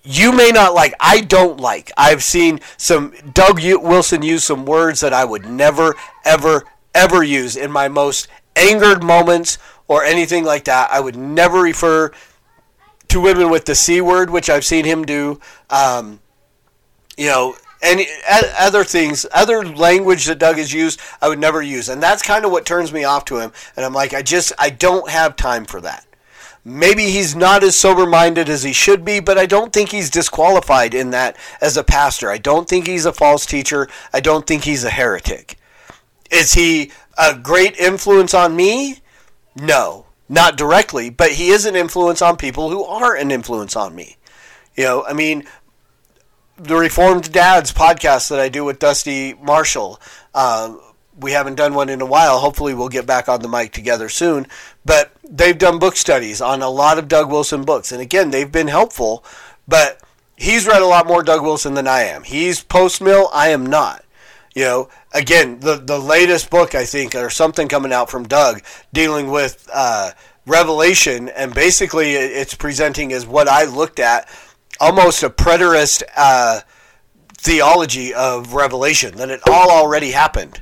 You 0.03 0.31
may 0.31 0.49
not 0.49 0.73
like, 0.73 0.93
I 0.99 1.21
don't 1.21 1.59
like. 1.59 1.91
I've 1.97 2.23
seen 2.23 2.59
some, 2.77 3.13
Doug 3.33 3.59
Wilson 3.63 4.21
use 4.21 4.43
some 4.43 4.65
words 4.65 4.99
that 5.01 5.13
I 5.13 5.25
would 5.25 5.45
never, 5.45 5.95
ever, 6.23 6.63
ever 6.93 7.23
use 7.23 7.55
in 7.55 7.71
my 7.71 7.87
most 7.87 8.27
angered 8.55 9.03
moments 9.03 9.57
or 9.87 10.03
anything 10.03 10.43
like 10.43 10.65
that. 10.65 10.91
I 10.91 10.99
would 10.99 11.15
never 11.15 11.61
refer 11.61 12.11
to 13.15 13.21
women 13.21 13.49
with 13.49 13.63
the 13.63 13.75
c 13.75 14.01
word, 14.01 14.29
which 14.29 14.49
I've 14.49 14.65
seen 14.65 14.83
him 14.83 15.05
do. 15.05 15.39
Um, 15.69 16.19
you 17.17 17.27
know, 17.27 17.55
and 17.81 18.01
other 18.59 18.83
things, 18.83 19.25
other 19.33 19.65
language 19.65 20.25
that 20.25 20.37
Doug 20.37 20.57
has 20.57 20.73
used, 20.73 20.99
I 21.21 21.29
would 21.29 21.39
never 21.39 21.61
use, 21.61 21.87
and 21.87 22.03
that's 22.03 22.21
kind 22.21 22.43
of 22.43 22.51
what 22.51 22.65
turns 22.65 22.91
me 22.91 23.05
off 23.05 23.23
to 23.25 23.37
him. 23.37 23.53
And 23.77 23.85
I'm 23.85 23.93
like, 23.93 24.13
I 24.13 24.21
just, 24.21 24.51
I 24.59 24.69
don't 24.69 25.09
have 25.09 25.37
time 25.37 25.63
for 25.63 25.79
that. 25.81 26.05
Maybe 26.65 27.03
he's 27.03 27.35
not 27.35 27.63
as 27.63 27.77
sober 27.77 28.05
minded 28.05 28.49
as 28.49 28.63
he 28.63 28.73
should 28.73 29.05
be, 29.05 29.21
but 29.21 29.37
I 29.37 29.45
don't 29.45 29.71
think 29.71 29.91
he's 29.91 30.09
disqualified 30.09 30.93
in 30.93 31.11
that 31.11 31.37
as 31.61 31.77
a 31.77 31.83
pastor. 31.85 32.29
I 32.29 32.37
don't 32.37 32.67
think 32.67 32.85
he's 32.85 33.05
a 33.05 33.13
false 33.13 33.45
teacher. 33.45 33.87
I 34.11 34.19
don't 34.19 34.45
think 34.45 34.63
he's 34.63 34.83
a 34.83 34.89
heretic. 34.89 35.57
Is 36.29 36.53
he 36.53 36.91
a 37.17 37.37
great 37.37 37.77
influence 37.77 38.33
on 38.33 38.57
me? 38.57 38.99
No 39.55 40.04
not 40.27 40.57
directly, 40.57 41.09
but 41.09 41.31
he 41.31 41.49
is 41.49 41.65
an 41.65 41.75
influence 41.75 42.21
on 42.21 42.37
people 42.37 42.69
who 42.69 42.83
are 42.83 43.15
an 43.15 43.31
influence 43.31 43.75
on 43.75 43.95
me. 43.95 44.17
You 44.75 44.83
know, 44.83 45.05
I 45.05 45.13
mean, 45.13 45.45
the 46.57 46.75
Reformed 46.75 47.31
Dads 47.31 47.71
podcast 47.71 48.29
that 48.29 48.39
I 48.39 48.49
do 48.49 48.63
with 48.63 48.79
Dusty 48.79 49.33
Marshall. 49.33 49.99
Um, 50.33 50.81
we 51.19 51.31
haven't 51.31 51.55
done 51.55 51.73
one 51.73 51.89
in 51.89 52.01
a 52.01 52.05
while. 52.05 52.39
Hopefully, 52.39 52.73
we'll 52.73 52.89
get 52.89 53.05
back 53.05 53.29
on 53.29 53.41
the 53.41 53.47
mic 53.47 53.71
together 53.71 54.09
soon. 54.09 54.47
But 54.83 55.11
they've 55.23 55.57
done 55.57 55.79
book 55.79 55.95
studies 55.95 56.41
on 56.41 56.61
a 56.61 56.69
lot 56.69 56.97
of 56.97 57.07
Doug 57.07 57.29
Wilson 57.29 57.63
books. 57.63 57.91
And 57.91 58.01
again, 58.01 58.31
they've 58.31 58.51
been 58.51 58.67
helpful, 58.67 59.23
but 59.67 60.01
he's 60.35 60.67
read 60.67 60.81
a 60.81 60.87
lot 60.87 61.07
more 61.07 61.23
Doug 61.23 61.41
Wilson 61.41 61.73
than 61.73 61.87
I 61.87 62.01
am. 62.01 62.23
He's 62.23 62.61
post 62.61 63.01
mill, 63.01 63.29
I 63.33 63.49
am 63.49 63.65
not. 63.65 64.04
You 64.55 64.63
know, 64.63 64.89
again, 65.13 65.59
the 65.59 65.75
the 65.75 65.99
latest 65.99 66.49
book 66.49 66.75
I 66.75 66.85
think 66.85 67.13
or 67.13 67.29
something 67.29 67.67
coming 67.67 67.91
out 67.91 68.09
from 68.09 68.23
Doug 68.23 68.63
dealing 68.93 69.29
with 69.29 69.69
uh, 69.71 70.11
Revelation, 70.47 71.27
and 71.27 71.53
basically 71.53 72.13
it's 72.13 72.55
presenting 72.55 73.11
as 73.11 73.27
what 73.27 73.49
I 73.49 73.65
looked 73.65 73.99
at 73.99 74.29
almost 74.79 75.23
a 75.23 75.29
preterist 75.29 76.03
uh, 76.15 76.61
theology 77.37 78.13
of 78.13 78.53
Revelation 78.53 79.17
that 79.17 79.29
it 79.29 79.41
all 79.49 79.69
already 79.69 80.11
happened. 80.11 80.61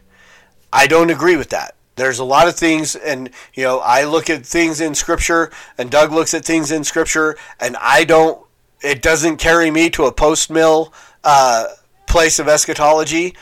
I 0.72 0.88
don't 0.88 1.12
agree 1.12 1.36
with 1.36 1.50
that. 1.52 1.76
There's 1.96 2.18
a 2.18 2.24
lot 2.24 2.48
of 2.48 2.56
things, 2.56 2.96
and 2.96 3.30
you 3.54 3.64
know, 3.64 3.80
I 3.80 4.06
look 4.06 4.28
at 4.28 4.44
things 4.44 4.82
in 4.82 4.96
Scripture, 4.96 5.52
and 5.78 5.92
Doug 5.92 6.12
looks 6.12 6.34
at 6.34 6.44
things 6.44 6.72
in 6.72 6.84
Scripture, 6.84 7.38
and 7.60 7.78
I 7.80 8.06
don't. 8.06 8.44
It 8.82 9.04
doesn't 9.04 9.38
carry 9.38 9.70
me 9.70 9.92
to 9.92 10.06
a 10.06 10.12
post 10.12 10.50
mill 10.50 10.92
uh, 11.24 11.68
place 12.08 12.40
of 12.40 12.48
eschatology. 12.48 13.36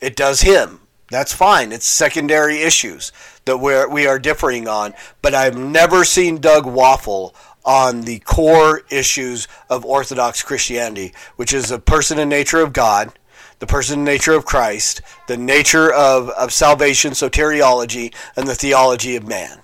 It 0.00 0.16
does 0.16 0.42
him. 0.42 0.80
That's 1.10 1.32
fine. 1.32 1.72
It's 1.72 1.86
secondary 1.86 2.60
issues 2.60 3.12
that 3.46 3.56
we're 3.58 3.88
we 3.88 4.06
are 4.06 4.18
differing 4.18 4.68
on. 4.68 4.94
But 5.22 5.34
I've 5.34 5.56
never 5.56 6.04
seen 6.04 6.38
Doug 6.38 6.66
waffle 6.66 7.34
on 7.64 8.02
the 8.02 8.18
core 8.20 8.82
issues 8.90 9.48
of 9.70 9.84
Orthodox 9.84 10.42
Christianity, 10.42 11.12
which 11.36 11.52
is 11.52 11.68
the 11.68 11.78
person 11.78 12.18
and 12.18 12.30
nature 12.30 12.60
of 12.60 12.72
God, 12.72 13.12
the 13.58 13.66
person 13.66 13.96
and 13.96 14.04
nature 14.04 14.32
of 14.32 14.44
Christ, 14.44 15.00
the 15.26 15.36
nature 15.36 15.92
of, 15.92 16.30
of 16.30 16.52
salvation, 16.52 17.12
soteriology, 17.12 18.14
and 18.36 18.46
the 18.46 18.54
theology 18.54 19.16
of 19.16 19.26
man. 19.26 19.60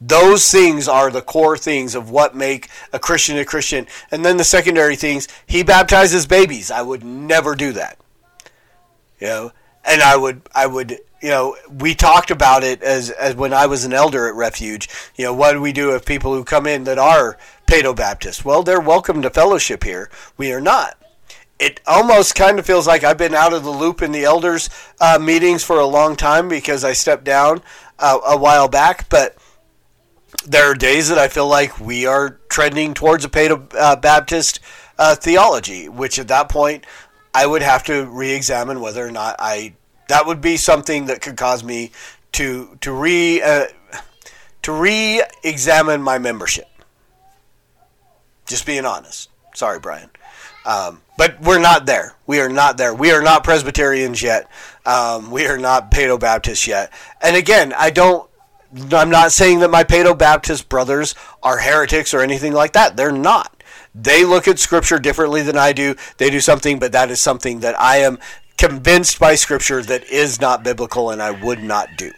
Those 0.00 0.50
things 0.50 0.88
are 0.88 1.10
the 1.10 1.22
core 1.22 1.56
things 1.56 1.94
of 1.94 2.10
what 2.10 2.34
make 2.34 2.68
a 2.92 2.98
Christian 2.98 3.38
a 3.38 3.44
Christian. 3.44 3.86
And 4.10 4.24
then 4.24 4.36
the 4.36 4.44
secondary 4.44 4.96
things, 4.96 5.28
he 5.46 5.62
baptizes 5.62 6.26
babies. 6.26 6.70
I 6.70 6.82
would 6.82 7.04
never 7.04 7.54
do 7.54 7.72
that. 7.72 7.98
You 9.22 9.28
know, 9.28 9.52
and 9.84 10.02
I 10.02 10.16
would 10.16 10.42
I 10.52 10.66
would 10.66 10.98
you 11.20 11.28
know, 11.28 11.56
we 11.78 11.94
talked 11.94 12.32
about 12.32 12.64
it 12.64 12.82
as 12.82 13.10
as 13.10 13.36
when 13.36 13.52
I 13.52 13.66
was 13.66 13.84
an 13.84 13.92
elder 13.92 14.26
at 14.26 14.34
Refuge. 14.34 14.88
You 15.14 15.26
know, 15.26 15.32
what 15.32 15.52
do 15.52 15.60
we 15.60 15.72
do 15.72 15.94
if 15.94 16.04
people 16.04 16.34
who 16.34 16.42
come 16.42 16.66
in 16.66 16.82
that 16.84 16.98
are 16.98 17.38
Paedo 17.68 17.94
Baptists? 17.94 18.44
Well, 18.44 18.64
they're 18.64 18.80
welcome 18.80 19.22
to 19.22 19.30
fellowship 19.30 19.84
here. 19.84 20.10
We 20.36 20.52
are 20.52 20.60
not 20.60 20.96
it 21.60 21.80
almost 21.86 22.34
kind 22.34 22.58
of 22.58 22.66
feels 22.66 22.88
like 22.88 23.04
I've 23.04 23.16
been 23.16 23.36
out 23.36 23.52
of 23.52 23.62
the 23.62 23.70
loop 23.70 24.02
in 24.02 24.10
the 24.10 24.24
elders 24.24 24.68
uh, 25.00 25.20
meetings 25.22 25.62
for 25.62 25.78
a 25.78 25.86
long 25.86 26.16
time 26.16 26.48
because 26.48 26.82
I 26.82 26.92
stepped 26.92 27.22
down 27.22 27.62
uh, 28.00 28.18
a 28.26 28.36
while 28.36 28.66
back. 28.66 29.08
But 29.08 29.36
there 30.44 30.68
are 30.68 30.74
days 30.74 31.08
that 31.10 31.18
I 31.18 31.28
feel 31.28 31.46
like 31.46 31.78
we 31.78 32.04
are 32.04 32.40
trending 32.48 32.94
towards 32.94 33.24
a 33.24 33.28
Paedo 33.28 33.72
uh, 33.78 33.94
Baptist 33.94 34.58
uh, 34.98 35.14
theology, 35.14 35.88
which 35.88 36.18
at 36.18 36.26
that 36.26 36.48
point 36.48 36.84
I 37.34 37.46
would 37.46 37.62
have 37.62 37.84
to 37.84 38.06
re-examine 38.06 38.80
whether 38.80 39.06
or 39.06 39.10
not 39.10 39.36
I 39.38 39.74
that 40.08 40.26
would 40.26 40.40
be 40.40 40.56
something 40.56 41.06
that 41.06 41.22
could 41.22 41.36
cause 41.36 41.64
me 41.64 41.92
to 42.32 42.76
to 42.80 42.92
re 42.92 43.40
uh, 43.40 43.66
to 44.62 44.72
re-examine 44.72 46.02
my 46.02 46.18
membership. 46.18 46.68
Just 48.46 48.66
being 48.66 48.84
honest. 48.84 49.30
Sorry, 49.54 49.78
Brian. 49.78 50.10
Um, 50.64 51.00
but 51.18 51.40
we're 51.40 51.58
not 51.58 51.86
there. 51.86 52.14
We 52.26 52.40
are 52.40 52.48
not 52.48 52.76
there. 52.76 52.94
We 52.94 53.10
are 53.10 53.22
not 53.22 53.44
Presbyterians 53.44 54.22
yet. 54.22 54.48
Um, 54.86 55.30
we 55.30 55.46
are 55.46 55.58
not 55.58 55.90
Paedo 55.90 56.18
Baptists 56.18 56.66
yet. 56.66 56.92
And 57.20 57.36
again, 57.36 57.72
I 57.76 57.90
don't. 57.90 58.28
I'm 58.92 59.10
not 59.10 59.32
saying 59.32 59.58
that 59.60 59.70
my 59.70 59.84
Paedo 59.84 60.16
Baptist 60.16 60.68
brothers 60.68 61.14
are 61.42 61.58
heretics 61.58 62.14
or 62.14 62.20
anything 62.20 62.52
like 62.52 62.72
that. 62.72 62.96
They're 62.96 63.12
not. 63.12 63.61
They 63.94 64.24
look 64.24 64.48
at 64.48 64.58
Scripture 64.58 64.98
differently 64.98 65.42
than 65.42 65.56
I 65.56 65.72
do. 65.72 65.94
They 66.16 66.30
do 66.30 66.40
something, 66.40 66.78
but 66.78 66.92
that 66.92 67.10
is 67.10 67.20
something 67.20 67.60
that 67.60 67.78
I 67.78 67.98
am 67.98 68.18
convinced 68.56 69.18
by 69.18 69.34
Scripture 69.34 69.82
that 69.82 70.04
is 70.04 70.40
not 70.40 70.62
biblical 70.62 71.10
and 71.10 71.22
I 71.22 71.30
would 71.30 71.62
not 71.62 71.88
do. 71.96 72.12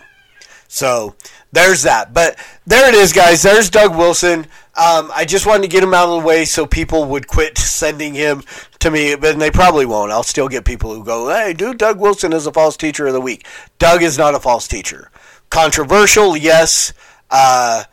So 0.69 1.15
there's 1.53 1.83
that. 1.83 2.13
But 2.13 2.37
there 2.67 2.89
it 2.89 2.95
is, 2.95 3.13
guys. 3.13 3.43
There's 3.43 3.71
Doug 3.71 3.97
Wilson. 3.97 4.41
Um, 4.77 5.11
I 5.15 5.25
just 5.25 5.47
wanted 5.47 5.63
to 5.63 5.69
get 5.69 5.85
him 5.85 5.95
out 5.95 6.09
of 6.09 6.21
the 6.21 6.27
way 6.27 6.45
so 6.45 6.67
people 6.67 7.05
would 7.07 7.29
quit 7.29 7.57
sending 7.59 8.15
him 8.15 8.43
to 8.81 8.91
me, 8.91 9.15
but 9.15 9.39
they 9.39 9.51
probably 9.51 9.87
won't. 9.87 10.11
I'll 10.11 10.25
still 10.25 10.49
get 10.49 10.65
people 10.65 10.93
who 10.93 11.05
go, 11.05 11.29
"Hey, 11.29 11.53
dude, 11.53 11.79
Doug 11.79 12.01
Wilson 12.01 12.33
is 12.33 12.47
a 12.47 12.53
false 12.53 12.77
teacher 12.77 13.07
of 13.07 13.13
the 13.13 13.21
week." 13.21 13.47
Doug 13.79 14.03
is 14.03 14.19
not 14.19 14.35
a 14.35 14.41
false 14.41 14.67
teacher. 14.67 15.11
Controversial, 15.49 16.37
yes. 16.37 16.93
Uh, 17.31 17.85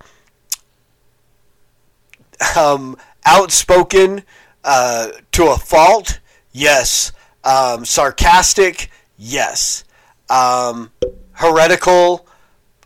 um, 2.58 2.98
outspoken 3.26 4.24
uh, 4.64 5.10
to 5.32 5.48
a 5.48 5.58
fault, 5.58 6.20
yes. 6.52 7.12
Um, 7.44 7.86
sarcastic, 7.86 8.90
yes. 9.18 9.84
Um, 10.30 10.92
heretical, 11.34 12.28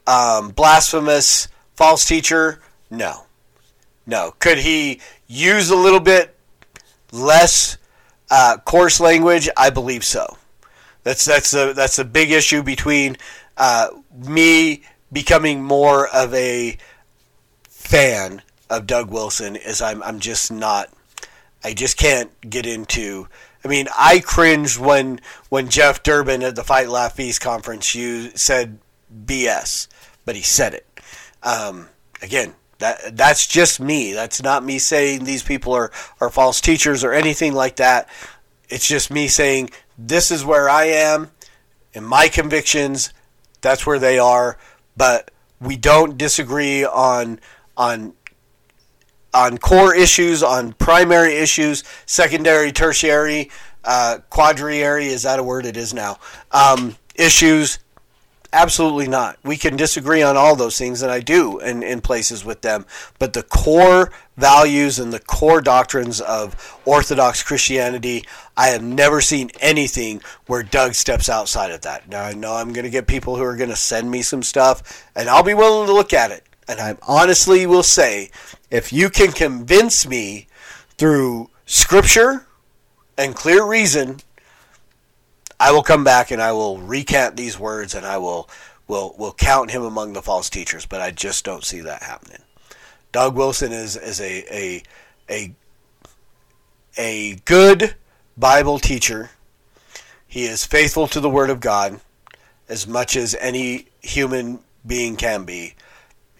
um, 0.07 0.49
blasphemous, 0.49 1.47
false 1.75 2.05
teacher, 2.05 2.61
no. 2.89 3.25
No. 4.05 4.33
Could 4.39 4.59
he 4.59 5.01
use 5.27 5.69
a 5.69 5.75
little 5.75 5.99
bit 5.99 6.35
less 7.11 7.77
uh, 8.29 8.57
coarse 8.65 8.99
language? 8.99 9.49
I 9.57 9.69
believe 9.69 10.03
so. 10.03 10.37
That's 11.03 11.25
that's 11.25 11.53
a 11.53 11.73
that's 11.73 11.99
a 11.99 12.05
big 12.05 12.31
issue 12.31 12.63
between 12.63 13.17
uh, 13.57 13.89
me 14.25 14.83
becoming 15.11 15.63
more 15.63 16.07
of 16.07 16.33
a 16.33 16.77
fan 17.69 18.41
of 18.75 18.87
Doug 18.87 19.11
Wilson. 19.11 19.55
Is 19.55 19.81
I'm 19.81 20.01
I'm 20.03 20.19
just 20.19 20.51
not. 20.51 20.89
I 21.63 21.73
just 21.73 21.97
can't 21.97 22.31
get 22.47 22.65
into. 22.65 23.27
I 23.63 23.67
mean, 23.67 23.87
I 23.97 24.19
cringed 24.19 24.77
when 24.79 25.19
when 25.49 25.69
Jeff 25.69 26.03
Durbin 26.03 26.43
at 26.43 26.55
the 26.55 26.63
Fight 26.63 26.89
Laugh 26.89 27.13
Feast 27.13 27.41
conference 27.41 27.95
you 27.95 28.29
said 28.35 28.79
BS, 29.25 29.87
but 30.25 30.35
he 30.35 30.41
said 30.41 30.73
it. 30.73 30.85
Um, 31.41 31.89
again, 32.21 32.53
that 32.79 33.15
that's 33.15 33.47
just 33.47 33.79
me. 33.79 34.13
That's 34.13 34.43
not 34.43 34.63
me 34.63 34.79
saying 34.79 35.23
these 35.23 35.43
people 35.43 35.73
are, 35.73 35.91
are 36.19 36.29
false 36.29 36.59
teachers 36.61 37.03
or 37.03 37.13
anything 37.13 37.53
like 37.53 37.77
that. 37.77 38.09
It's 38.69 38.87
just 38.87 39.11
me 39.11 39.27
saying 39.27 39.69
this 39.97 40.31
is 40.31 40.43
where 40.43 40.69
I 40.69 40.85
am 40.85 41.31
and 41.93 42.05
my 42.05 42.27
convictions. 42.27 43.13
That's 43.61 43.85
where 43.85 43.99
they 43.99 44.19
are. 44.19 44.57
But 44.97 45.31
we 45.61 45.77
don't 45.77 46.17
disagree 46.17 46.83
on 46.83 47.39
on 47.77 48.13
on 49.35 49.57
core 49.57 49.93
issues, 49.93 50.41
on 50.41 50.73
primary 50.73 51.35
issues, 51.35 51.83
secondary, 52.05 52.71
tertiary, 52.71 53.51
uh, 53.83 54.19
quadriary. 54.29 55.07
Is 55.07 55.23
that 55.23 55.39
a 55.39 55.43
word? 55.43 55.65
It 55.65 55.77
is 55.77 55.93
now. 55.93 56.17
Um, 56.51 56.95
issues. 57.13 57.79
Absolutely 58.53 59.09
not. 59.09 59.37
We 59.43 59.57
can 59.57 59.75
disagree 59.75 60.21
on 60.21 60.37
all 60.37 60.55
those 60.55 60.77
things, 60.77 61.01
and 61.01 61.11
I 61.11 61.19
do 61.19 61.59
in, 61.59 61.83
in 61.83 61.99
places 61.99 62.45
with 62.45 62.61
them. 62.61 62.85
But 63.19 63.33
the 63.33 63.43
core 63.43 64.13
values 64.37 64.97
and 64.97 65.11
the 65.11 65.19
core 65.19 65.59
doctrines 65.59 66.21
of 66.21 66.79
Orthodox 66.85 67.43
Christianity, 67.43 68.23
I 68.55 68.67
have 68.67 68.81
never 68.81 69.19
seen 69.19 69.51
anything 69.59 70.21
where 70.47 70.63
Doug 70.63 70.93
steps 70.93 71.27
outside 71.27 71.71
of 71.71 71.81
that. 71.81 72.07
Now, 72.07 72.23
I 72.23 72.33
know 72.33 72.53
I'm 72.53 72.71
going 72.71 72.85
to 72.85 72.89
get 72.89 73.07
people 73.07 73.35
who 73.35 73.43
are 73.43 73.57
going 73.57 73.71
to 73.71 73.75
send 73.75 74.09
me 74.09 74.21
some 74.21 74.41
stuff, 74.41 75.05
and 75.17 75.27
I'll 75.27 75.43
be 75.43 75.53
willing 75.53 75.87
to 75.87 75.93
look 75.93 76.13
at 76.13 76.31
it. 76.31 76.45
And 76.67 76.79
I 76.79 76.97
honestly 77.03 77.65
will 77.65 77.83
say, 77.83 78.31
if 78.71 78.91
you 78.91 79.09
can 79.09 79.31
convince 79.31 80.07
me 80.07 80.47
through 80.97 81.49
Scripture 81.65 82.45
and 83.17 83.35
clear 83.35 83.65
reason 83.65 84.19
I 85.59 85.71
will 85.71 85.83
come 85.83 86.03
back 86.03 86.31
and 86.31 86.41
I 86.41 86.51
will 86.51 86.79
recant 86.79 87.37
these 87.37 87.57
words 87.57 87.95
and 87.95 88.05
I 88.05 88.17
will 88.17 88.49
will 88.87 89.15
will 89.17 89.33
count 89.33 89.71
him 89.71 89.83
among 89.83 90.13
the 90.13 90.21
false 90.21 90.49
teachers, 90.49 90.85
but 90.85 91.01
I 91.01 91.11
just 91.11 91.45
don't 91.45 91.63
see 91.63 91.81
that 91.81 92.03
happening. 92.03 92.41
Doug 93.11 93.35
Wilson 93.35 93.71
is 93.71 93.95
is 93.95 94.19
a 94.19 94.43
a 94.53 94.83
a 95.29 95.55
a 96.97 97.35
good 97.45 97.95
Bible 98.37 98.79
teacher. 98.79 99.31
He 100.27 100.43
is 100.45 100.65
faithful 100.65 101.07
to 101.07 101.19
the 101.19 101.29
Word 101.29 101.49
of 101.49 101.61
God 101.61 102.01
as 102.67 102.87
much 102.87 103.15
as 103.15 103.35
any 103.39 103.87
human 104.01 104.59
being 104.85 105.15
can 105.15 105.45
be. 105.45 105.74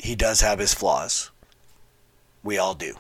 He 0.06 0.16
does 0.16 0.42
have 0.42 0.60
his 0.60 0.74
flaws. 0.74 1.32
We 2.44 2.58
all 2.58 2.76
do. 2.76 2.96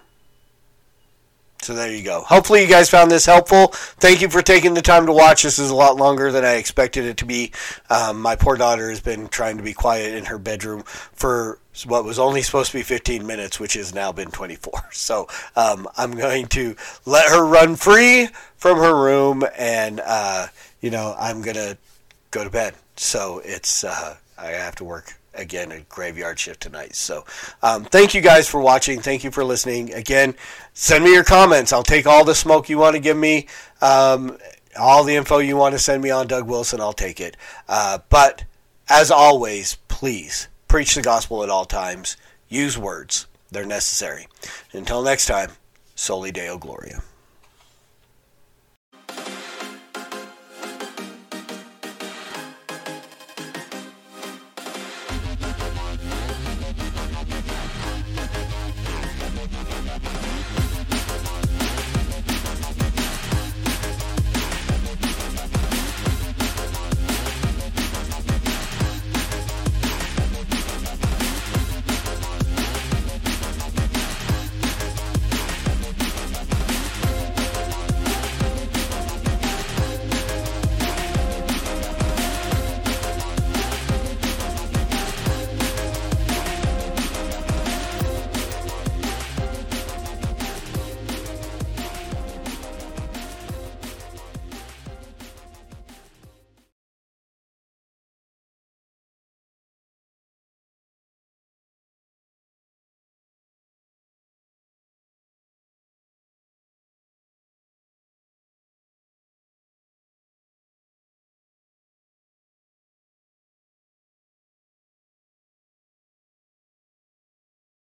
So 1.61 1.73
there 1.73 1.91
you 1.91 2.03
go. 2.03 2.21
Hopefully 2.21 2.61
you 2.61 2.67
guys 2.67 2.89
found 2.89 3.09
this 3.09 3.25
helpful. 3.25 3.67
Thank 3.99 4.21
you 4.21 4.29
for 4.29 4.41
taking 4.41 4.73
the 4.73 4.81
time 4.81 5.05
to 5.05 5.11
watch. 5.11 5.43
This 5.43 5.57
is 5.57 5.69
a 5.69 5.75
lot 5.75 5.97
longer 5.97 6.31
than 6.31 6.43
I 6.43 6.55
expected 6.55 7.05
it 7.05 7.17
to 7.17 7.25
be. 7.25 7.51
Um, 7.89 8.21
my 8.21 8.35
poor 8.35 8.55
daughter 8.55 8.89
has 8.89 8.99
been 8.99 9.27
trying 9.29 9.57
to 9.57 9.63
be 9.63 9.73
quiet 9.73 10.13
in 10.13 10.25
her 10.25 10.37
bedroom 10.37 10.83
for 10.83 11.59
what 11.85 12.05
was 12.05 12.19
only 12.19 12.41
supposed 12.41 12.71
to 12.71 12.77
be 12.77 12.83
15 12.83 13.25
minutes, 13.25 13.59
which 13.59 13.73
has 13.73 13.93
now 13.93 14.11
been 14.11 14.31
24. 14.31 14.73
So 14.91 15.27
um, 15.55 15.87
I'm 15.97 16.11
going 16.11 16.47
to 16.47 16.75
let 17.05 17.29
her 17.29 17.45
run 17.45 17.75
free 17.75 18.29
from 18.57 18.77
her 18.77 18.95
room, 18.95 19.43
and 19.57 20.01
uh, 20.03 20.47
you 20.81 20.89
know 20.89 21.15
I'm 21.19 21.41
gonna 21.41 21.77
go 22.31 22.43
to 22.43 22.49
bed. 22.49 22.75
So 22.95 23.41
it's 23.43 23.83
uh, 23.83 24.15
I 24.37 24.47
have 24.47 24.75
to 24.75 24.83
work 24.83 25.15
again 25.35 25.71
a 25.71 25.81
graveyard 25.81 26.39
shift 26.39 26.61
tonight. 26.61 26.95
So 26.95 27.25
um, 27.61 27.83
thank 27.85 28.13
you 28.13 28.21
guys 28.21 28.47
for 28.47 28.59
watching. 28.59 28.99
Thank 28.99 29.23
you 29.23 29.31
for 29.31 29.43
listening. 29.43 29.93
Again, 29.93 30.35
send 30.73 31.03
me 31.03 31.13
your 31.13 31.23
comments. 31.23 31.73
I'll 31.73 31.83
take 31.83 32.07
all 32.07 32.25
the 32.25 32.35
smoke 32.35 32.69
you 32.69 32.77
want 32.77 32.95
to 32.95 33.01
give 33.01 33.17
me. 33.17 33.47
Um, 33.81 34.37
all 34.77 35.03
the 35.03 35.15
info 35.15 35.37
you 35.37 35.57
want 35.57 35.73
to 35.73 35.79
send 35.79 36.03
me 36.03 36.11
on 36.11 36.27
Doug 36.27 36.47
Wilson, 36.47 36.81
I'll 36.81 36.93
take 36.93 37.19
it. 37.19 37.37
Uh, 37.67 37.99
but 38.09 38.43
as 38.89 39.09
always, 39.11 39.75
please 39.87 40.47
preach 40.67 40.95
the 40.95 41.01
gospel 41.01 41.43
at 41.43 41.49
all 41.49 41.65
times. 41.65 42.17
Use 42.49 42.77
words, 42.77 43.27
they're 43.51 43.65
necessary. 43.65 44.27
Until 44.73 45.01
next 45.01 45.27
time, 45.27 45.51
Soli 45.95 46.31
Deo 46.31 46.57
Gloria. 46.57 47.01